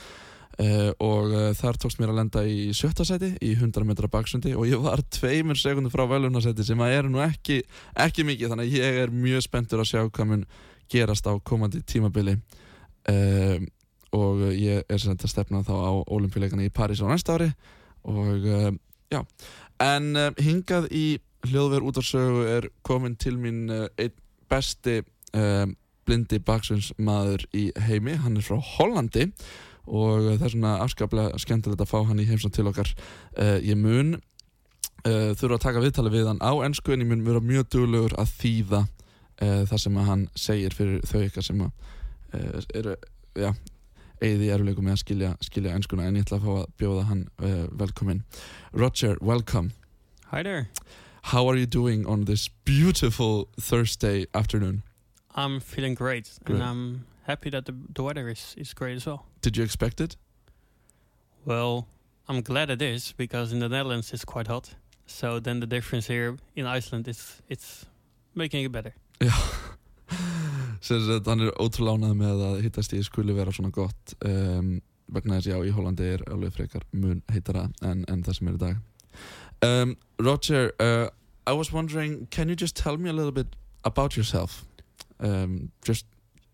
[0.56, 4.54] Uh, og uh, þar tókst mér að lenda í sjötta seti í 100 metra baksundi
[4.56, 7.58] og ég var tveimur sekundur frá velunarseti sem að er nú ekki,
[8.06, 10.46] ekki mikið þannig að ég er mjög spenntur að sjá hvað mun
[10.88, 12.38] gerast á komandi tímabili.
[13.04, 13.60] Uh,
[14.16, 17.50] og ég er sem þetta að stefna þá á olimpíuleikana í París á næsta ári
[18.06, 18.72] og uh,
[19.12, 19.22] já.
[19.82, 21.06] En uh, hingað í
[21.46, 24.14] hljóðver út af sögu er komin til mín uh, einn
[24.50, 25.02] besti
[26.06, 28.14] blindi baksunnsmaður í heimi.
[28.22, 29.26] Hann er frá Hollandi
[29.84, 32.92] og það er svona afskaplega skemmtilegt að fá hann í heimsókn til okkar.
[33.60, 34.14] Ég mun
[35.02, 38.32] þurfa að taka viðtali við hann á ennsku en ég mun vera mjög duglegur að
[38.38, 38.80] þýða
[39.42, 42.96] það sem að hann segir fyrir þau ykkar sem að eru
[43.36, 43.50] já,
[44.20, 47.02] eigið í eruleikum með að skilja, skilja ennskuna en ég ætla að fá að bjóða
[47.10, 48.22] hann uh, velkomin
[48.72, 49.70] Roger, welcome
[50.32, 50.68] Hi there.
[51.32, 54.82] How are you doing on this beautiful Thursday afternoon?
[55.36, 56.56] I'm feeling great, Great.
[56.56, 59.24] and I'm happy that the, the weather is, is great as well.
[59.42, 60.16] Did you expect it?
[61.44, 61.86] Well,
[62.28, 64.74] I'm glad it is because in the Netherlands it's quite hot.
[65.06, 67.86] So then the difference here in Iceland is it's
[68.34, 68.92] making it better.
[69.20, 69.30] Já
[70.90, 74.80] hann er ótrúlega ánægð með að hittast í skuli vera svona gott um,
[75.12, 78.62] vegna þess já í er alveg frekar mun heitara en, en það sem er í
[78.64, 78.76] dag
[79.62, 81.08] um, Roger uh,
[81.46, 84.64] I was wondering can you just tell me a little bit about yourself
[85.20, 86.06] um, just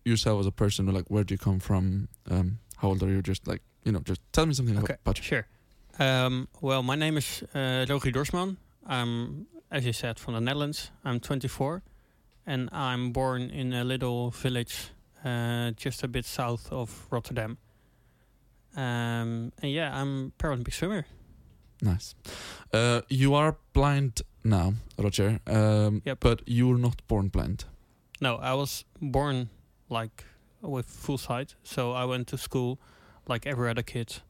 [0.05, 3.21] yourself as a person like where do you come from um, how old are you
[3.21, 5.45] just like you know just tell me something Okay, about you Sure.
[5.99, 8.57] Um, well, my name is uh, Rogier Dorsman.
[8.87, 10.91] I'm, as you said, from the Netherlands.
[11.05, 11.83] I'm 24,
[12.45, 14.89] and I'm born in a little village
[15.25, 17.57] uh, just a bit south of Rotterdam.
[18.75, 21.05] Um, and yeah, I'm Paralympic swimmer.
[21.81, 22.15] nice
[22.73, 26.19] uh, you are blind now Roger um, Yep.
[26.19, 27.65] but you were not born blind
[28.21, 29.49] No, I was born
[29.89, 30.23] like
[30.61, 32.77] with full sight, so I went to school
[33.27, 34.21] like every other kid.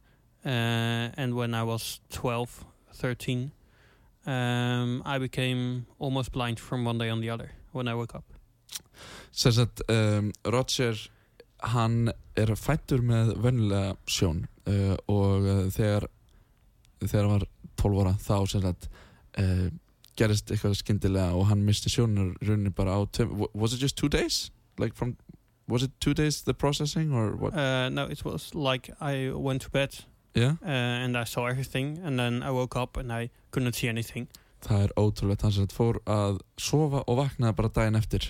[0.45, 3.51] Uh, and when I was 12, 13,
[4.26, 8.26] um, I became almost blind from one day on the other when I woke up.
[9.32, 10.97] Sagt, um, Roger
[11.63, 16.09] hann er fættur með vennilega sjón uh, og uh, þegar
[17.03, 17.45] þegar hann var
[17.80, 18.89] 12 ára þá sagt
[19.39, 19.69] uh,
[20.19, 23.01] gerist eitthvað skyndilega og hann misti sjónur rauninni bara á
[23.53, 24.51] was it just two days?
[24.78, 25.15] Like from,
[25.67, 27.53] was it two days the processing or what?
[27.53, 30.05] Uh, no, it was like I went to bed
[30.36, 33.88] Yeah, uh, and I saw everything, and then I woke up and I couldn't see
[33.88, 34.28] anything.
[34.66, 38.30] Það er ótrúlegt hann sem sagt fór að sofa og vaknaði bara daginn eftir.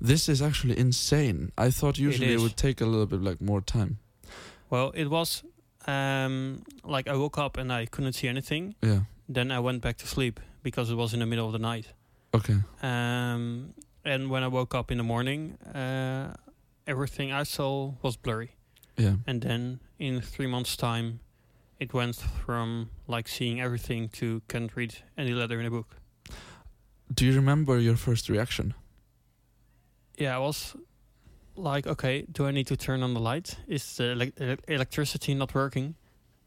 [0.00, 1.52] This is actually insane.
[1.56, 3.98] I thought usually it would take a little bit like more time.
[4.70, 5.44] Well, it was
[5.86, 8.74] um, like I woke up and I couldn't see anything.
[8.82, 11.58] Yeah, Then I went back to sleep because it was in the middle of the
[11.58, 11.86] night.
[12.34, 12.56] okay.
[12.82, 16.34] Um, and when I woke up in the morning, uh,
[16.86, 18.50] everything I saw was blurry.
[18.96, 21.20] Yeah, And then in three months' time,
[21.80, 25.96] it went from like seeing everything to can't read any letter in a book.
[27.12, 28.74] Do you remember your first reaction?
[30.16, 30.76] Yeah, I was
[31.56, 33.56] like, okay, do I need to turn on the light?
[33.66, 35.96] Is the elec- electricity not working?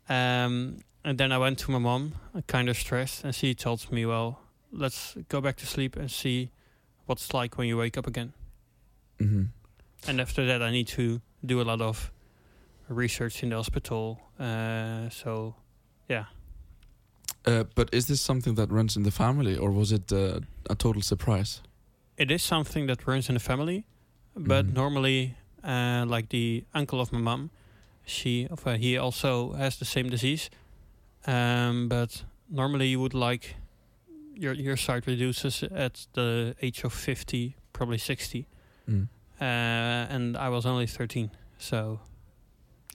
[0.08, 3.92] Um, and then I went to my mom, uh, kind of stressed, and she told
[3.92, 4.40] me, well,
[4.72, 6.52] let's go back to sleep and see
[7.08, 8.34] what's like when you wake up again.
[9.20, 9.44] Mm-hmm.
[10.08, 12.12] And after that, I need to do a lot of
[12.94, 14.20] research in the hospital.
[14.40, 15.56] Uh, so,
[16.10, 16.26] yeah.
[17.46, 20.40] Uh, but is this something that runs in the family, or was it uh,
[20.70, 21.62] a total surprise?
[22.18, 23.84] It is something that runs in the family,
[24.36, 24.74] but Mhm.
[24.74, 27.50] normally, uh, like the uncle of my mom,
[28.06, 30.50] she uh, he also has the same disease.
[31.26, 33.56] Um, but normally, you would like
[34.36, 38.46] your your sight reduces at the age of fifty, probably sixty.
[38.88, 39.08] Mm.
[39.42, 42.00] Uh, and I was only thirteen, so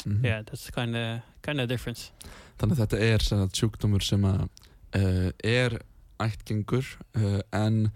[0.07, 0.25] Mhm.
[0.25, 2.11] yeah, that's kind of kind of difference.
[2.59, 4.49] Þannig að þetta er sagt, sjúkdómur sem að,
[4.95, 5.79] uh, er
[6.21, 6.85] ættgengur
[7.17, 7.91] uh, en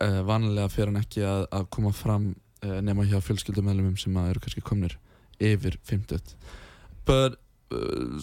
[0.00, 4.40] uh, vanlega fer hann ekki að, að koma fram nema hjá fjölskyldumælumum sem að eru
[4.42, 4.96] kannski komnir
[5.38, 6.34] yfir 50
[7.06, 7.38] But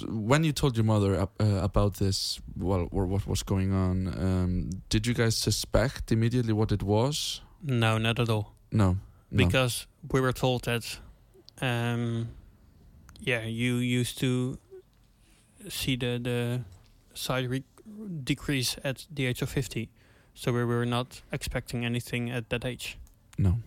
[0.09, 4.07] when you told your mother ab- uh, about this, well, or what was going on,
[4.07, 7.41] um, did you guys suspect immediately what it was?
[7.61, 8.53] No, not at all.
[8.71, 8.97] No.
[9.31, 9.45] no.
[9.45, 10.99] because we were told that
[11.61, 12.27] um
[13.19, 14.57] yeah you used to
[15.69, 16.61] see the the
[17.13, 17.63] side re-
[18.23, 19.89] decrease at the age of 50
[20.33, 22.97] so we were not expecting anything at that age
[23.37, 23.57] No.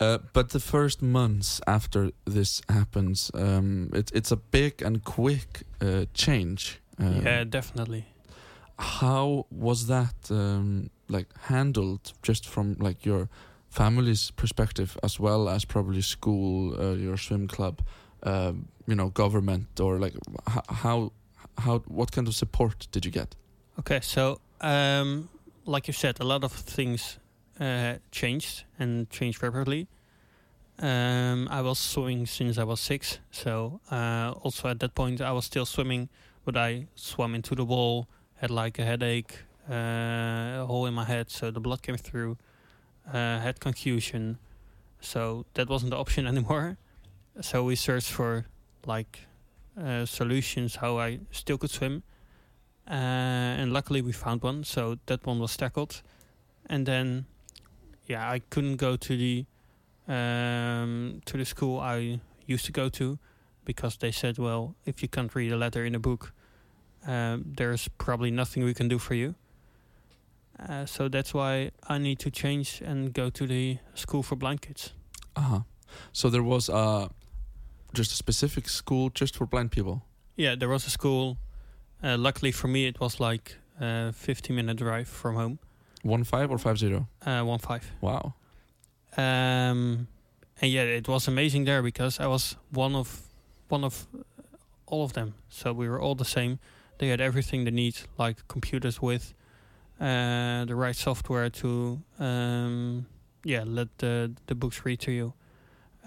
[0.00, 5.62] Uh, but the first months after this happens, um, it, it's a big and quick
[5.82, 6.80] uh, change.
[6.98, 8.04] Uh, yeah definitely
[8.78, 13.28] How was that um, like handled, just from like your
[13.68, 17.82] family's perspective, as well as probably school, uh, your swim club,
[18.22, 20.14] um, you know, government, or like
[20.68, 21.12] how
[21.58, 23.36] how what kind of support did you get?
[23.80, 25.28] okay so um
[25.64, 27.18] like you said a lot of things
[27.60, 29.86] uh changed and changed rapidly.
[30.78, 35.32] Um i was swimming since i was six so uh also at that point i
[35.32, 36.08] was still swimming
[36.44, 38.06] but i swam into the wall
[38.36, 42.36] had like a headache uh, a hole in my head so the blood came through
[43.08, 44.38] uh had confusion
[45.00, 46.76] so that wasn't the option anymore
[47.40, 48.46] so we searched for
[48.86, 49.20] like
[49.80, 52.02] uh, solutions how i still could swim.
[52.88, 56.02] Uh, and luckily we found one so that one was tackled.
[56.68, 57.26] And then
[58.06, 59.44] yeah i couldn't go to the
[60.08, 63.18] um, to the school i used to go to
[63.64, 66.32] because they said well if you can't read a letter in a book
[67.06, 69.34] um, there's probably nothing we can do for you.
[70.68, 74.60] Uh, so that's why i need to change and go to the school for blind
[74.60, 74.92] kids
[75.36, 75.60] Uh-huh.
[76.12, 77.08] So there was uh,
[77.94, 80.02] just a specific school just for blind people.
[80.36, 81.36] yeah there was a school
[82.02, 85.58] uh, luckily for me it was like a 50 minute drive from home
[86.02, 87.06] One five or five zero?
[87.26, 88.34] uh, one five Wow.
[89.16, 90.06] um,
[90.62, 93.20] and yeah, it was amazing there because I was one of
[93.68, 94.06] one of
[94.86, 95.34] all of them.
[95.48, 96.58] So we were all the same.
[96.98, 99.32] They had everything they need, like computers with
[100.00, 103.06] uh, the right software to um,
[103.44, 105.32] yeah let the the books read to you.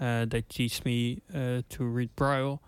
[0.00, 2.60] Uh, they teach me uh, to read braille.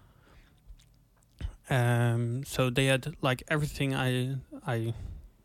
[1.69, 4.95] Um, so they had like everything I I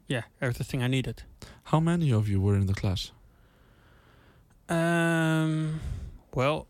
[0.08, 1.24] yeah everything I needed.
[1.64, 3.12] How many of you were in the class?
[4.70, 5.80] Um,
[6.34, 6.68] well,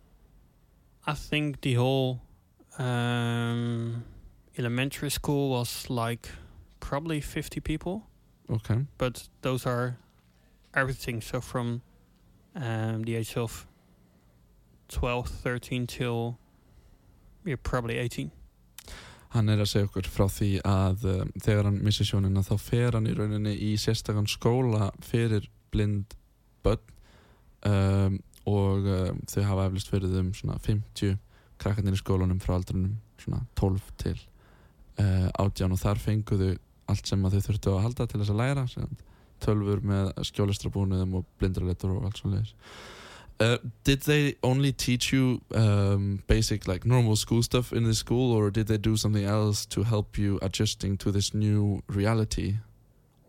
[1.05, 2.22] I think the whole
[2.80, 4.03] um,
[4.57, 6.30] elementary school was like
[6.80, 8.07] probably 50 people,
[8.49, 8.86] Okay.
[8.97, 9.97] but those are
[10.74, 11.22] everything.
[11.22, 11.82] So from
[12.55, 13.68] um, the age of
[14.92, 16.38] 12, 13 till
[17.46, 18.32] yeah, probably 18.
[19.32, 22.98] Hann er að segja okkur frá því að uh, þegar hann missir sjónina þá fer
[22.98, 26.18] hann í rauninni í sérstakann skóla fyrir blind
[26.66, 26.84] börn
[27.68, 28.18] um,
[28.50, 31.16] og um, þau hafa eflust verið um svona 50
[31.62, 34.18] krakkarnir í skólanum frá aldrinum svona 12 til
[35.00, 36.52] uh, 18 og þar fenguðu
[36.92, 38.66] allt sem þau þurftu að halda til þess að læra
[39.42, 42.52] tölfur með skjólistrabúniðum og blindraleitur og allt svo leiðis
[43.40, 48.32] Uh, did they only teach you um, basic like normal school stuff in the school
[48.32, 52.58] or did they do something else to help you adjusting to this new reality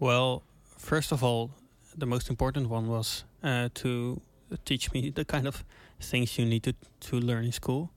[0.03, 0.43] Well,
[0.79, 1.51] first of all,
[1.97, 4.21] the most important one was uh, to
[4.65, 5.65] teach me the kind of
[6.01, 7.91] things you need to, to learn in school.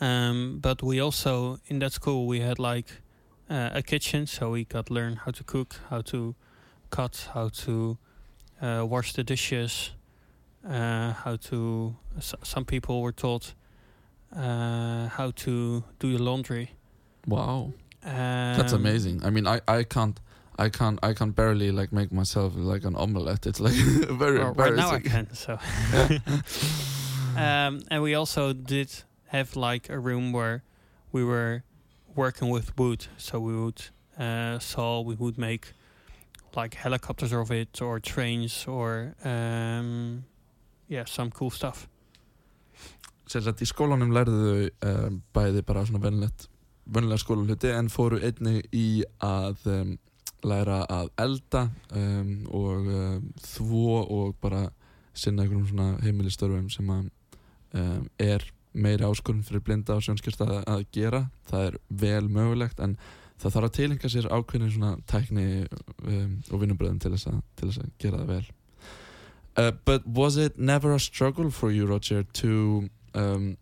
[0.00, 2.90] Um, but we also, in that school, we had like
[3.48, 6.34] uh, a kitchen, so we got learn how to cook, how to
[6.90, 7.98] cut, how to
[8.60, 9.92] uh, wash the dishes,
[10.68, 11.96] uh, how to.
[12.18, 13.54] S- some people were taught
[14.36, 16.70] uh, how to do your laundry.
[17.26, 19.24] Wow, that's Um, amazing.
[19.24, 20.18] I mean, I, I can't.
[20.58, 20.98] I can't.
[21.02, 23.46] I can barely like make myself like an omelette.
[23.46, 23.72] It's like
[24.18, 25.32] very Well, right now I can.
[25.34, 25.58] So,
[27.36, 28.90] um, and we also did
[29.28, 30.62] have like a room where
[31.12, 31.62] we were
[32.14, 33.06] working with wood.
[33.16, 33.82] So we would
[34.18, 35.72] uh, saw, we would make
[36.56, 40.24] like helicopters of it, or trains, or um,
[40.90, 41.86] yeah, some cool stuff.
[43.30, 46.48] sagt í skólanum lærðu um, bæði bara svona venlegt
[46.90, 49.92] venlega skólahluti en fóru einnig í að um,
[50.42, 52.88] læra að elda um, og
[53.44, 54.64] þvo og bara
[55.14, 57.08] sinna einhverjum svona heimilistörfum sem að
[58.18, 58.42] er
[58.74, 62.96] meiri áskorun fyrir blinda og sjónskjörst að, að gera það er vel mögulegt en
[63.40, 65.46] það þarf að tilenga sér ákveðin svona tækni
[66.50, 68.46] og vinnubröðum til þess, að, til þess að gera það vel
[69.56, 73.56] uh, But was it never a struggle for you Roger to um,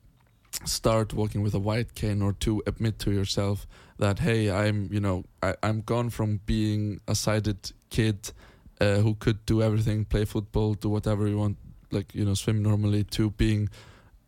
[0.64, 3.66] start walking with a white cane or to admit to yourself
[3.98, 8.32] that hey i'm you know I, i'm gone from being a sighted kid
[8.80, 11.58] uh, who could do everything play football do whatever you want
[11.90, 13.68] like you know swim normally to being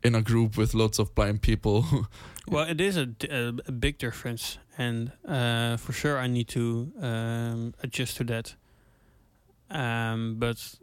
[0.04, 1.84] in a group with lots of blind people
[2.50, 7.74] Well, it is a, a big difference, and uh, for sure I need to um,
[7.80, 8.56] adjust to that.
[9.70, 10.74] Um, but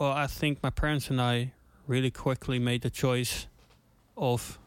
[0.00, 1.52] well, I think my parents and I
[1.86, 3.46] really quickly made the choice
[4.16, 4.58] of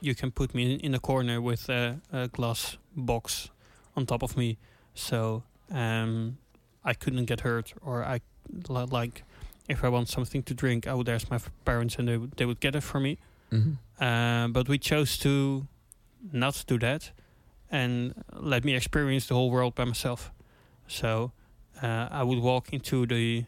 [0.00, 3.50] you can put me in, in a corner with a, a glass box
[3.96, 4.58] on top of me,
[4.92, 6.38] so um,
[6.84, 8.20] I couldn't get hurt, or I
[8.68, 9.22] like
[9.68, 12.44] if I want something to drink, I would ask my parents and they would, they
[12.44, 13.18] would get it for me.
[13.52, 13.78] Mhm.
[14.00, 15.66] Uh, but we chose to
[16.32, 17.12] not do that
[17.70, 20.32] and let me experience the whole world by myself.
[20.88, 21.32] So
[21.80, 23.44] uh, I would walk into the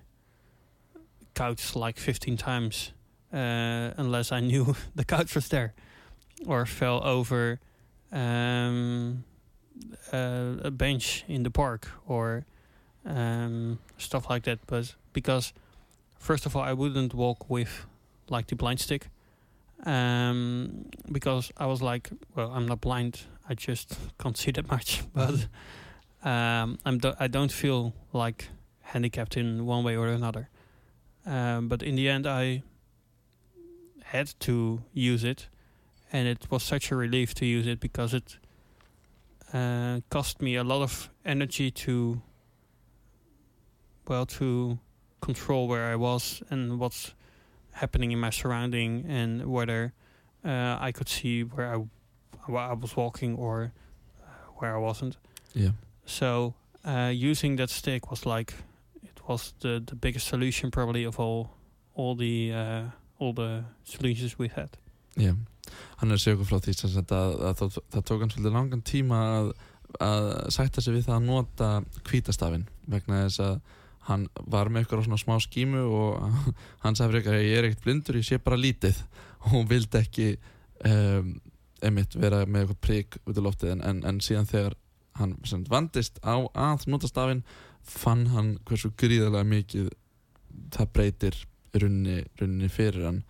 [1.36, 2.92] couch like 15 times
[3.32, 5.74] uh, unless I knew the couch was there
[6.46, 7.60] or fell over
[8.10, 9.24] um,
[10.12, 12.46] uh, a bench in the park or
[13.04, 14.58] um, stuff like that.
[14.66, 15.52] But because,
[16.18, 17.86] first of all, I wouldn't walk with
[18.28, 19.08] like the blind stick
[19.84, 23.20] um, because I was like, well, I'm not blind.
[23.48, 25.46] I just can't see that much, but
[26.24, 28.48] um, I'm do- I don't feel like
[28.80, 30.48] handicapped in one way or another.
[31.26, 32.62] Um, but in the end, I
[34.04, 35.48] had to use it,
[36.12, 38.38] and it was such a relief to use it because it
[39.52, 42.22] uh, cost me a lot of energy to,
[44.06, 44.78] well, to
[45.20, 47.14] control where I was and what's
[47.72, 49.92] happening in my surrounding and whether
[50.44, 51.76] uh, I could see where I,
[52.46, 53.72] where I was walking or
[54.22, 55.16] uh, where I wasn't.
[55.54, 55.70] yeah
[56.04, 56.54] So
[56.84, 58.54] uh, using that stick was like
[59.28, 61.48] was the the biggest solution probably of all
[61.94, 62.84] all the uh,
[63.18, 64.76] all the solutions we had.
[65.16, 65.32] Já,
[65.96, 68.56] hann er að segja okkur frá því sagt að, að það, það tók hann svolítið
[68.58, 69.50] langan tíma að,
[70.04, 71.70] að sætta sig við það að nota
[72.04, 73.58] kvítastafinn vegna þess að
[74.06, 76.26] hann var með á svona smá skímu og
[76.84, 79.00] hann sagði frekar ég er ekkert blindur, ég sé bara lítið.
[79.46, 80.28] Og hún vildi ekki
[80.88, 81.36] um,
[81.84, 83.76] einmitt vera með eitthvað prik út í loftið.
[83.76, 84.74] En, en, en síðan þegar
[85.16, 85.36] hann
[85.70, 87.44] vandist á að nota stafinn
[87.86, 89.90] fann hann hversu gríðarlega mikið
[90.74, 91.38] það breytir
[91.76, 93.20] runni, runni fyrir hann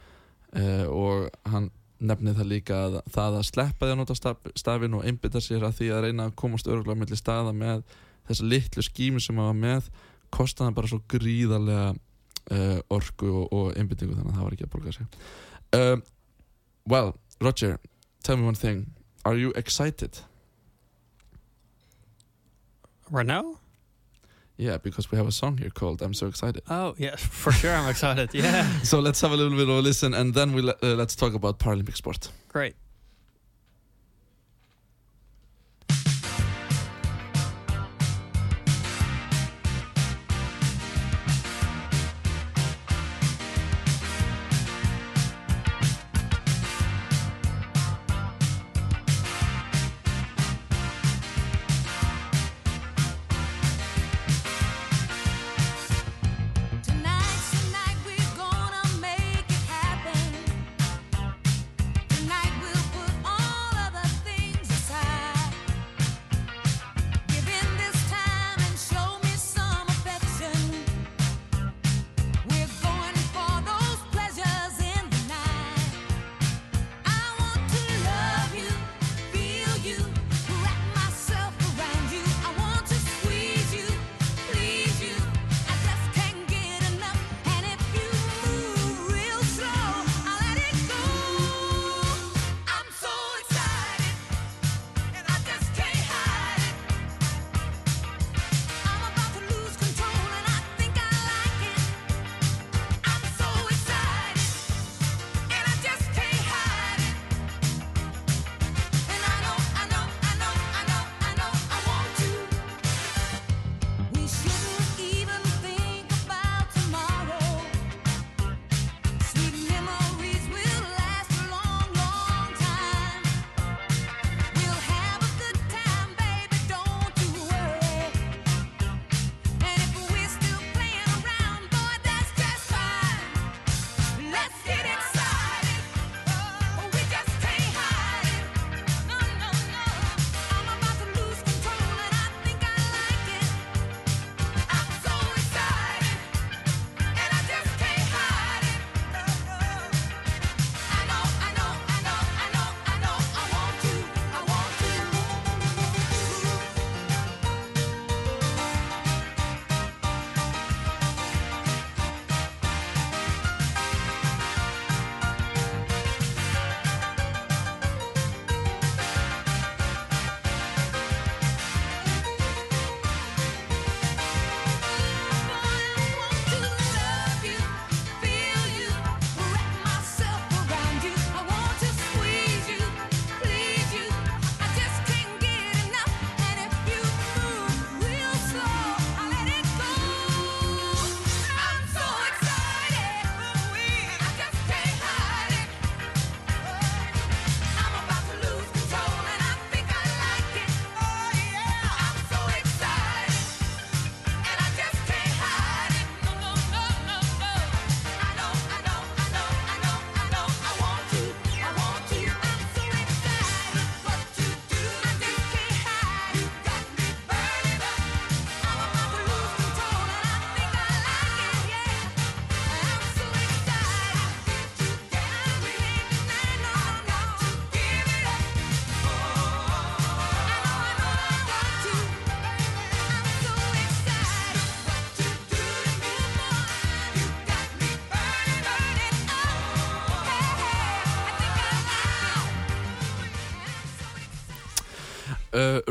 [0.56, 4.96] uh, og hann nefnið það líka að það að sleppa því að nota staf, stafinn
[4.98, 7.86] og einbytta sér að því að reyna að komast örgulega mellir staða með
[8.28, 9.88] þessa litlu skímu sem hann var með
[10.34, 14.68] kostaði hann bara svo gríðarlega uh, orku og, og einbyttingu þannig að það var ekki
[14.68, 16.04] að borga sig um,
[16.86, 17.78] Well, Roger
[18.22, 18.86] tell me one thing
[19.26, 20.20] Are you excited?
[23.10, 23.58] Right now?
[24.58, 27.74] Yeah, because we have a song here called I'm So Excited Oh yeah, for sure
[27.74, 28.30] I'm excited.
[28.32, 31.14] Yeah, So let's have a little bit of a listen and then we uh, let's
[31.16, 32.74] talk about Paralympic sport great.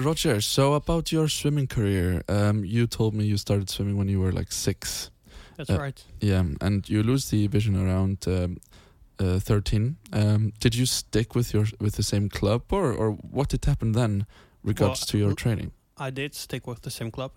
[0.06, 4.20] Roger, so about your swimming career, um, you told me you started swimming when you
[4.20, 5.10] were like six.
[5.58, 6.04] That's Uh, right.
[6.22, 8.58] Yeah, and you lose the vision around um,
[9.20, 9.96] uh, 13.
[10.14, 13.94] Um, did you stick with your with the same club, or, or what did happen
[13.94, 14.26] then,
[14.64, 15.72] regards Well, to your training?
[15.98, 17.32] I did stick with the same club,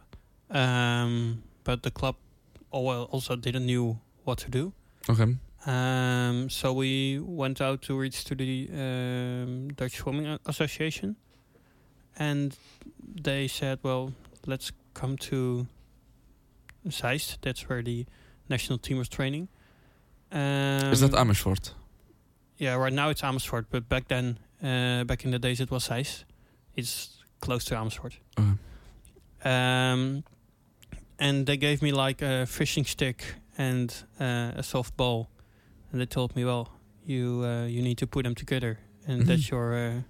[0.50, 2.16] um, but the club
[2.70, 4.72] also didn't knew what to do.
[5.08, 5.36] Okay.
[5.66, 11.16] Um, so we went out to reach to the um, Dutch Swimming Association,
[12.18, 12.56] and
[13.22, 14.12] they said, "Well,
[14.46, 15.66] let's come to
[16.90, 17.38] Zeist.
[17.42, 18.06] That's where the
[18.48, 19.48] national team was training."
[20.32, 21.74] Um, Is that Amersfoort?
[22.58, 25.84] Yeah, right now it's Amersfoort, but back then, uh, back in the days, it was
[25.88, 26.24] Zeist.
[26.74, 28.18] It's close to Amersfoort.
[29.44, 30.24] Um,
[31.18, 35.28] and they gave me like a fishing stick and uh, a soft ball,
[35.92, 36.68] and they told me, "Well,
[37.06, 39.26] you uh, you need to put them together, and Mhm.
[39.26, 40.02] that's your uh,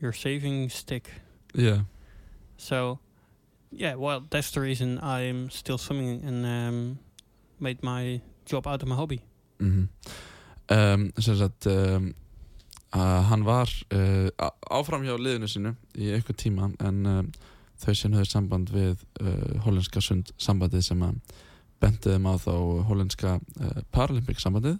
[0.00, 1.10] your saving stick."
[1.54, 1.80] Yeah.
[2.56, 2.98] So,
[3.70, 6.98] yeah, well, that's the reason I'm still swimming and um,
[7.60, 9.20] made my job out of my hobby.
[9.60, 9.88] Mm
[10.68, 12.12] um, sem sagt um,
[12.96, 17.28] að hann var uh, áfram hjá liðinu sinu í eitthvað tíma en um,
[17.78, 21.18] þau sem höfðu samband við uh, hollenska sund sambandið sem að
[21.82, 22.54] benti þeim á þá
[22.88, 24.78] hollenska uh, Paralympic sambandið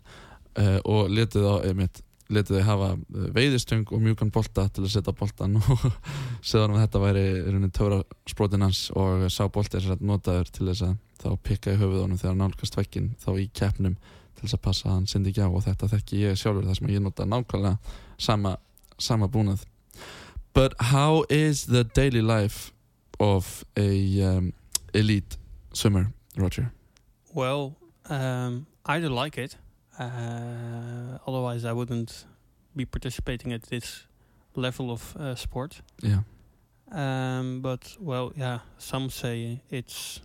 [0.59, 2.03] uh, og letið á einmitt
[2.33, 5.87] letið þau hafa uh, veiðistöng og mjúkan bolta til að setja boltan og
[6.51, 10.97] segðan að þetta væri töfra sprótin hans og sá bolti er notaður til þess að
[11.19, 13.97] þá pikka í höfuð honum þegar nálgast vekkin þá í keppnum
[14.39, 16.79] til þess að passa að hann syndi ekki á og þetta þekki ég sjálfur þar
[16.79, 18.57] sem ég nota nákvæmlega sama,
[18.99, 19.67] sama búnað
[20.55, 22.73] But how is the daily life
[23.21, 24.53] of a um,
[24.93, 25.37] elite
[25.73, 26.73] swimmer, Roger?
[27.33, 27.77] Well,
[28.09, 29.57] um, I do like it.
[29.99, 32.25] Uh, otherwise, I wouldn't
[32.77, 34.07] be participating at this
[34.55, 35.83] level of uh, sport.
[36.03, 36.21] Yeah.
[36.93, 38.61] Um, but well, yeah.
[38.79, 40.21] Some say it's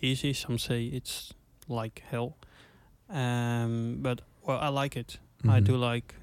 [0.00, 0.32] easy.
[0.32, 1.32] Some say it's
[1.68, 2.36] like hell.
[3.10, 5.18] Um, but well, I like it.
[5.44, 5.64] I Mhm.
[5.64, 6.14] do like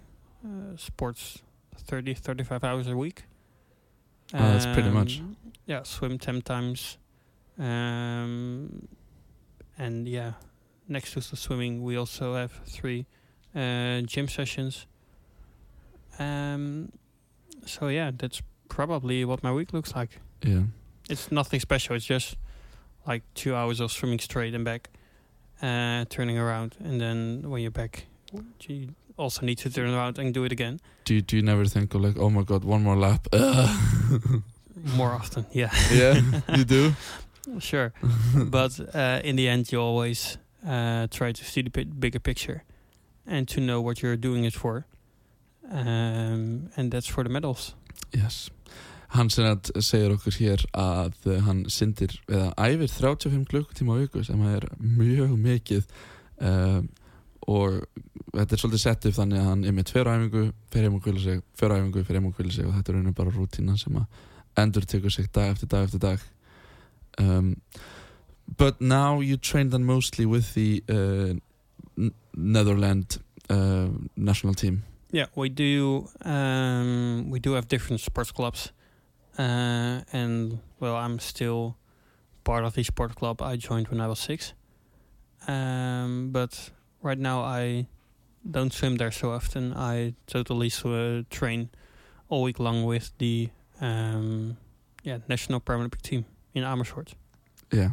[0.45, 1.43] uh, sports
[1.77, 3.23] 30, 35 hours a week.
[4.33, 5.19] Oh, that's pretty much.
[5.19, 5.35] Um,
[5.65, 6.97] Yeah, swim 10 times.
[7.57, 8.87] Um,
[9.77, 10.33] and yeah,
[10.89, 13.05] next to the swimming, we also have three
[13.55, 14.85] uh, gym sessions.
[16.17, 16.91] Um,
[17.65, 20.19] so yeah, that's probably what my week looks like.
[20.43, 20.63] Yeah.
[21.09, 21.95] It's nothing special.
[21.95, 22.37] It's just
[23.07, 24.89] like two hours of swimming straight and back,
[25.61, 28.05] uh, turning around, and then when you're back,
[28.67, 31.65] you also need to turn around and do it again Do you, do you never
[31.65, 33.27] think of like, oh my god, one more lap?
[34.95, 35.45] more often.
[35.51, 36.21] Yeah, yeah,
[36.55, 36.93] you do?
[37.59, 37.91] sure.
[38.33, 42.63] but uh, in the end, you always uh, try to see the bigger picture
[43.25, 44.85] and to know what you're doing it for.
[45.71, 47.75] Um, and that's for the medals.
[48.11, 48.49] Yes.
[49.09, 54.01] Hann sem að segir okkur hér að uh, hann syndir eða æfir 35 klukkutíma á
[54.03, 55.87] viku sem er mjög mikið
[56.45, 56.89] um,
[57.49, 57.79] og
[58.35, 61.05] þetta er svolítið sett upp þannig að hann er með tver æfingu, fer heim og
[61.05, 63.77] kvila sig fer æfingu, fer heim og kvila sig og þetta er rauninu bara rútína
[63.81, 66.27] sem að endur tekur sig dag eftir dag eftir dag
[67.23, 67.55] um,
[68.57, 71.33] But now you train then mostly with the uh,
[71.97, 73.19] N- Netherland
[73.49, 76.07] uh, national team Yeah, we do.
[76.21, 78.71] Um, we do have different sports clubs,
[79.37, 81.75] uh, and well, I'm still
[82.43, 84.53] part of the sport club I joined when I was six.
[85.47, 86.71] Um, but
[87.01, 87.87] right now I
[88.49, 89.73] don't swim there so often.
[89.73, 91.69] I totally sw- train
[92.27, 93.49] all week long with the
[93.81, 94.57] um,
[95.03, 97.15] yeah national Paralympic team in Amersfoort.
[97.71, 97.89] Yeah.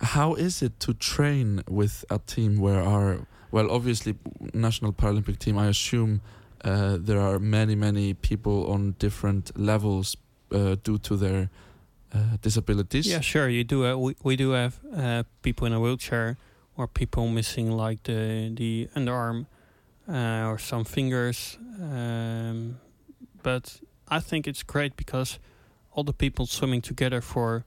[0.00, 4.16] How is it to train with a team where are well, obviously,
[4.52, 5.56] national Paralympic team.
[5.58, 6.22] I assume
[6.64, 10.16] uh, there are many, many people on different levels
[10.50, 11.50] uh, due to their
[12.12, 13.06] uh, disabilities.
[13.06, 13.48] Yeah, sure.
[13.48, 13.86] You do.
[13.86, 16.36] Uh, we we do have uh, people in a wheelchair
[16.76, 19.46] or people missing like the the underarm
[20.08, 21.56] uh, or some fingers.
[21.80, 22.80] Um,
[23.44, 25.38] but I think it's great because
[25.92, 27.64] all the people swimming together for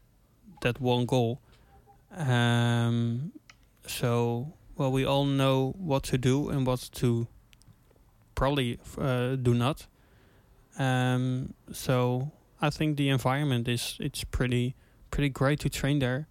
[0.62, 1.40] that one goal.
[2.18, 3.32] Um,
[3.86, 7.28] so well, we all know what to do and what to
[8.36, 9.88] probably uh, do not.
[10.78, 14.76] Um, so I think the environment is it's pretty
[15.10, 16.28] pretty great to train there,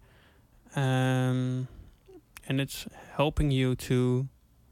[0.75, 1.67] um,
[2.47, 4.27] and it's helping you to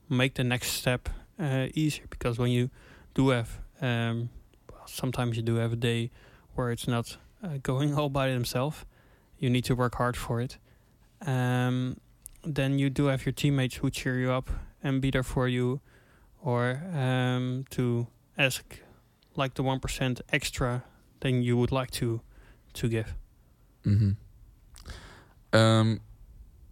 [0.09, 1.09] make the next step
[1.39, 2.69] uh, easier because when you
[3.13, 4.29] do have um,
[4.85, 6.11] sometimes you do have a day
[6.53, 8.85] where it's not uh, going all by themselves,
[9.37, 10.57] you need to work hard for it.
[11.21, 11.97] Um,
[12.43, 14.49] then you do have your teammates who cheer you up
[14.83, 15.81] and be there for you,
[16.41, 18.07] or um, to
[18.37, 18.79] ask
[19.35, 20.83] like the one percent extra
[21.21, 22.21] than you would like to
[22.73, 23.15] to give.
[23.83, 24.11] hmm
[25.53, 26.01] Um,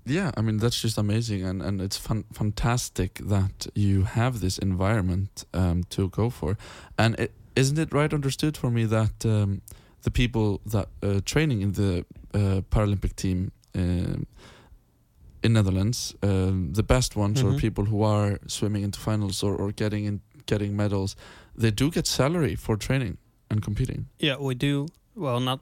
[0.06, 4.58] yeah, I mean that's just amazing, and and it's fun, fantastic that you have this
[4.60, 6.58] environment um, to go for,
[6.98, 9.62] and isn't it right understood for me that um,
[10.02, 17.16] the people that uh, training in the uh, Paralympic team in Netherlands, um, the best
[17.16, 17.60] ones or Mhm.
[17.60, 21.16] people who are swimming into finals or, or getting in getting medals,
[21.56, 23.18] they do get salary for training
[23.50, 24.08] and competing.
[24.20, 24.88] Yeah, we do.
[25.16, 25.60] Well, not.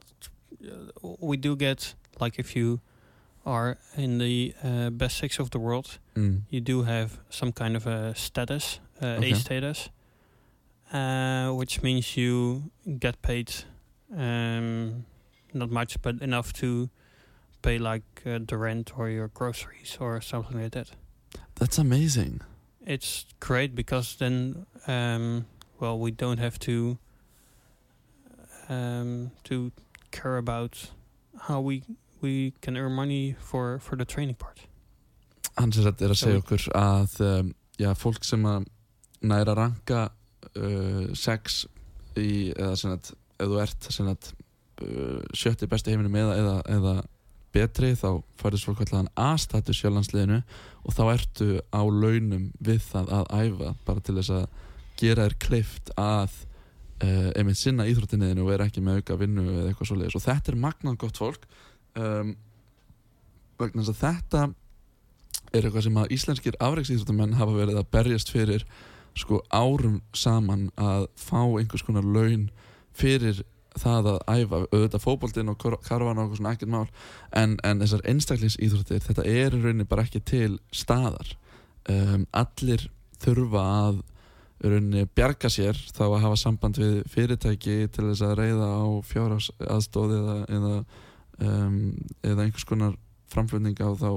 [0.63, 2.79] Uh, we do get like if you
[3.45, 6.41] are in the uh, best six of the world, Mm.
[6.49, 9.31] you do have some kind of a status, uh, Okay.
[9.31, 9.89] A status,
[10.93, 12.63] uh, which means you
[12.99, 13.49] get paid
[14.17, 15.05] um,
[15.53, 16.89] not much, but enough to
[17.61, 20.91] pay like uh, the rent or your groceries or something like that.
[21.55, 22.41] That's amazing.
[22.85, 25.45] It's great because then, um,
[25.79, 26.97] well, we don't have to
[28.69, 29.71] um, to
[30.11, 30.91] care about
[31.47, 31.83] how we
[32.21, 34.61] we can earn money for for the training part.
[35.57, 38.69] Hans er að, segja okkur að um, já, fólk sem að
[39.21, 40.05] næra ranka
[40.55, 41.65] uh, sex
[42.15, 44.29] í, eða sem að ef þú ert sem að
[44.85, 46.95] uh, sjötti besti heiminum eða, eða, eða
[47.55, 50.39] betri þá færðu svo kallan A-status sjálflandsliðinu
[50.81, 54.47] og þá ertu á launum við það að æfa bara til þess að
[55.01, 56.37] gera þér kleift að
[57.03, 60.17] uh, einmitt sinna íþróttinniðinu og vera ekki með auka vinnu eða eitthvað svoleiðis.
[60.17, 61.47] Og þetta er magnað gott fólk.
[61.99, 62.33] Um,
[63.61, 64.43] vegna þess að þetta
[65.51, 68.65] er eitthvað sem að íslenskir afreiksíþróttamenn hafa verið að berjast fyrir
[69.17, 72.47] sko árum saman að fá einhvers konar laun
[72.95, 73.41] fyrir
[73.79, 76.87] það að æfa auðvitað fótboltinn og kor- karvan og eitthvað svona ekkert mál.
[77.31, 81.35] En, en þessar einstaklingsíþróttir þetta er í rauninni bara ekki til staðar.
[81.89, 82.89] Um, allir
[83.21, 84.01] þurfa að
[84.61, 88.85] í rauninni bjarga sér þá að hafa samband við fyrirtæki til þess að reyða á
[89.07, 90.75] fjárhags aðstóð eða, eða,
[91.47, 91.79] um,
[92.21, 92.99] eða einhvers konar
[93.31, 94.11] framflutning á þá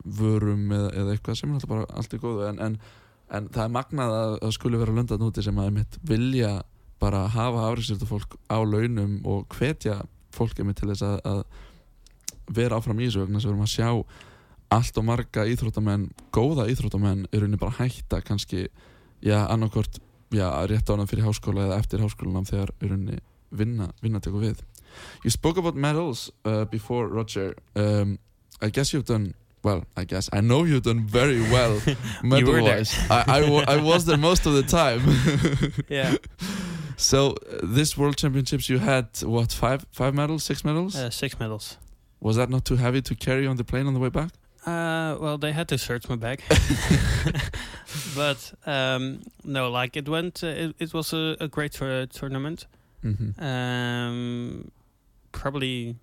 [0.00, 2.48] vörum eða, eða eitthvað sem er alltaf bara allt í góðu.
[2.48, 2.80] En, en,
[3.30, 6.54] en það er magnað að, að skuli vera löndan úti sem að vilja
[7.00, 10.00] bara hafa afriksýrtu fólk á launum og hvetja
[10.36, 13.74] fólk einmitt til þess að, að vera áfram í þessu vegna sem við erum að
[13.74, 13.90] sjá
[14.70, 18.68] allt og marga íþróttamenn góða íþróttamenn er rauninni bara hætta kannski,
[19.24, 19.98] já, annarkvort
[20.30, 23.18] já, rétt ánað fyrir háskóla eða eftir háskólanam þegar er rauninni
[23.50, 24.60] vinna, vinna tekur við
[25.22, 27.54] You spoke about medals uh, before, Roger.
[27.76, 28.18] Um,
[28.60, 29.84] I guess you've done well.
[29.96, 31.80] I guess I know you've done very well
[32.22, 32.78] medal were there.
[32.78, 32.94] wise.
[33.08, 35.00] I, I, I was there most of the time.
[35.88, 36.16] Yeah.
[37.00, 40.94] So uh, this World Championships, you had what five five medals, six medals?
[40.94, 41.78] Uh, six medals.
[42.20, 44.30] was that not too heavy to carry on the plane on the way back?
[44.66, 46.42] Uh, well, they had to search my bag,
[48.14, 50.44] but um, no, like it went.
[50.44, 52.66] Uh, it, it was a, a great tour- tournament.
[53.02, 53.42] Mm-hmm.
[53.42, 54.70] Um,
[55.32, 55.96] probably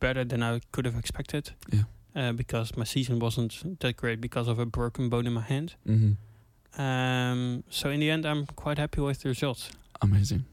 [0.00, 1.50] better than I could have expected.
[1.70, 1.82] Yeah.
[2.14, 5.74] Uh, because my season wasn't that great because of a broken bone in my hand.
[5.86, 6.80] Mm-hmm.
[6.80, 9.70] Um, so in the end, I'm quite happy with the results.
[10.02, 10.44] Amazing.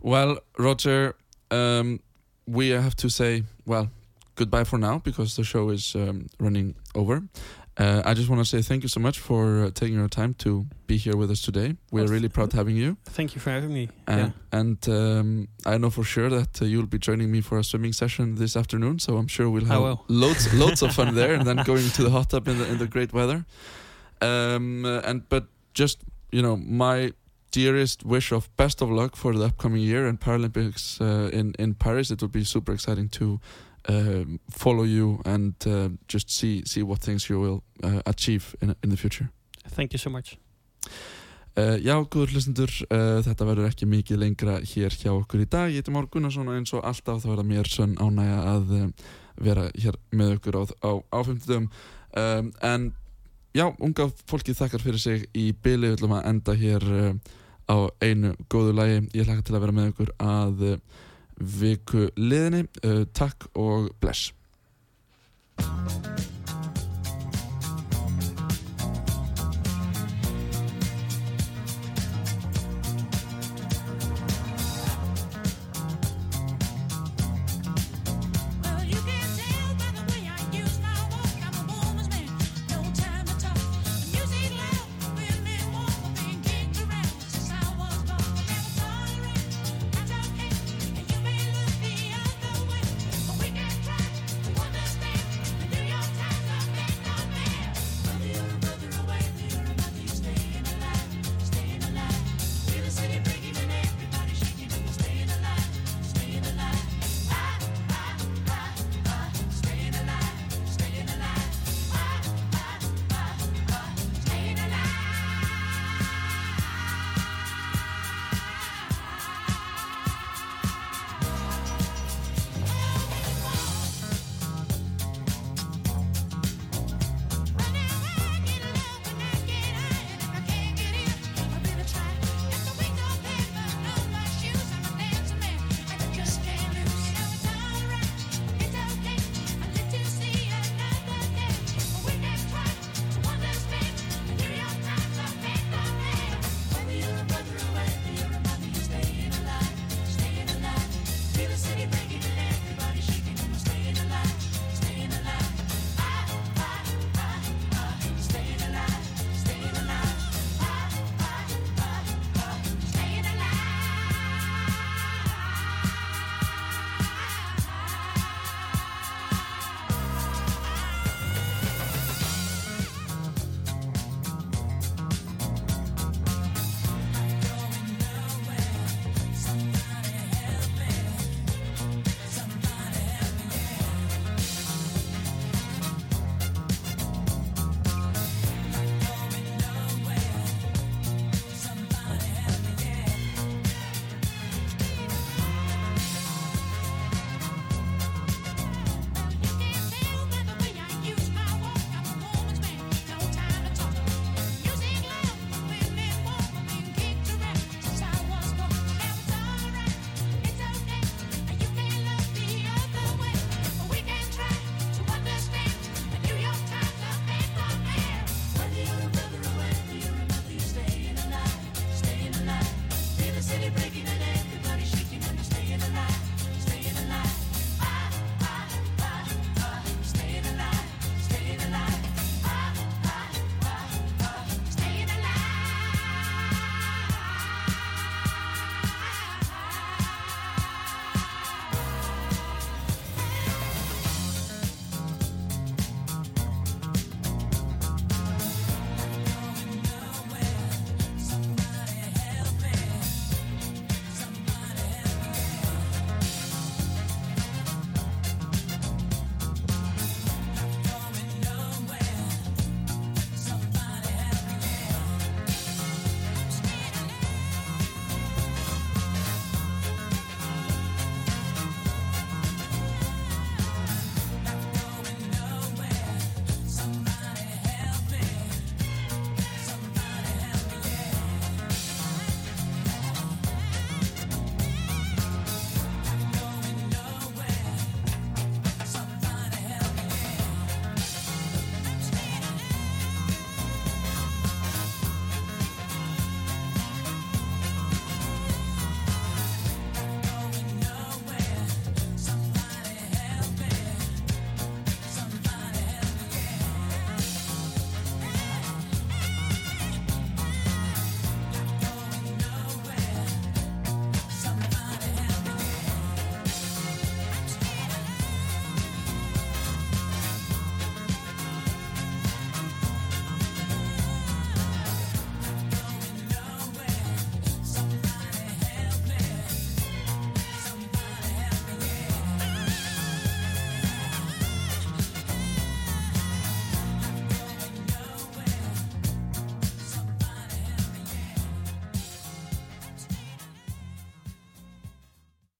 [0.00, 1.14] Well, Roger,
[1.50, 2.00] um,
[2.46, 3.90] we have to say, well,
[4.34, 7.22] goodbye for now because the show is um, running over.
[7.76, 10.34] Uh, I just want to say thank you so much for uh, taking your time
[10.34, 11.74] to be here with us today.
[11.90, 12.96] We're really proud having you.
[13.06, 13.88] Thank you for having me.
[14.06, 14.58] And, yeah.
[14.58, 17.92] and um, I know for sure that uh, you'll be joining me for a swimming
[17.92, 19.00] session this afternoon.
[19.00, 22.10] So I'm sure we'll have loads loads of fun there, and then going to the
[22.10, 23.44] hot tub in the in the great weather.
[24.20, 25.98] Um, and but just
[26.30, 27.12] you know my
[27.54, 31.74] dearest wish of best of luck for the upcoming year and Paralympics uh, in in
[31.74, 32.10] Paris.
[32.10, 33.40] It will be super exciting to
[33.88, 38.74] um, follow you and uh, just see see what things you will uh, achieve in
[38.82, 39.28] in the future.
[39.68, 40.38] Thank you so much.
[41.56, 45.68] Uh, já, góður hlustendur, uh, þetta verður ekki mikið lengra hér hjá okkur í dag.
[45.70, 48.72] Ég heiti Már Gunnarsson og eins og alltaf þá er það mér sönn ánægja að
[48.74, 48.88] uh,
[49.38, 51.68] vera hér með okkur á, á, á 50.
[52.18, 52.88] Um, en
[53.54, 57.38] já, unga fólkið þakkar fyrir sig í byli, við ætlum að enda hér uh,
[57.70, 59.02] á einu góðu lagi.
[59.16, 60.78] Ég hlaka til að vera með okkur að uh,
[61.60, 62.66] viku liðinni.
[62.84, 64.32] Uh, takk og bless.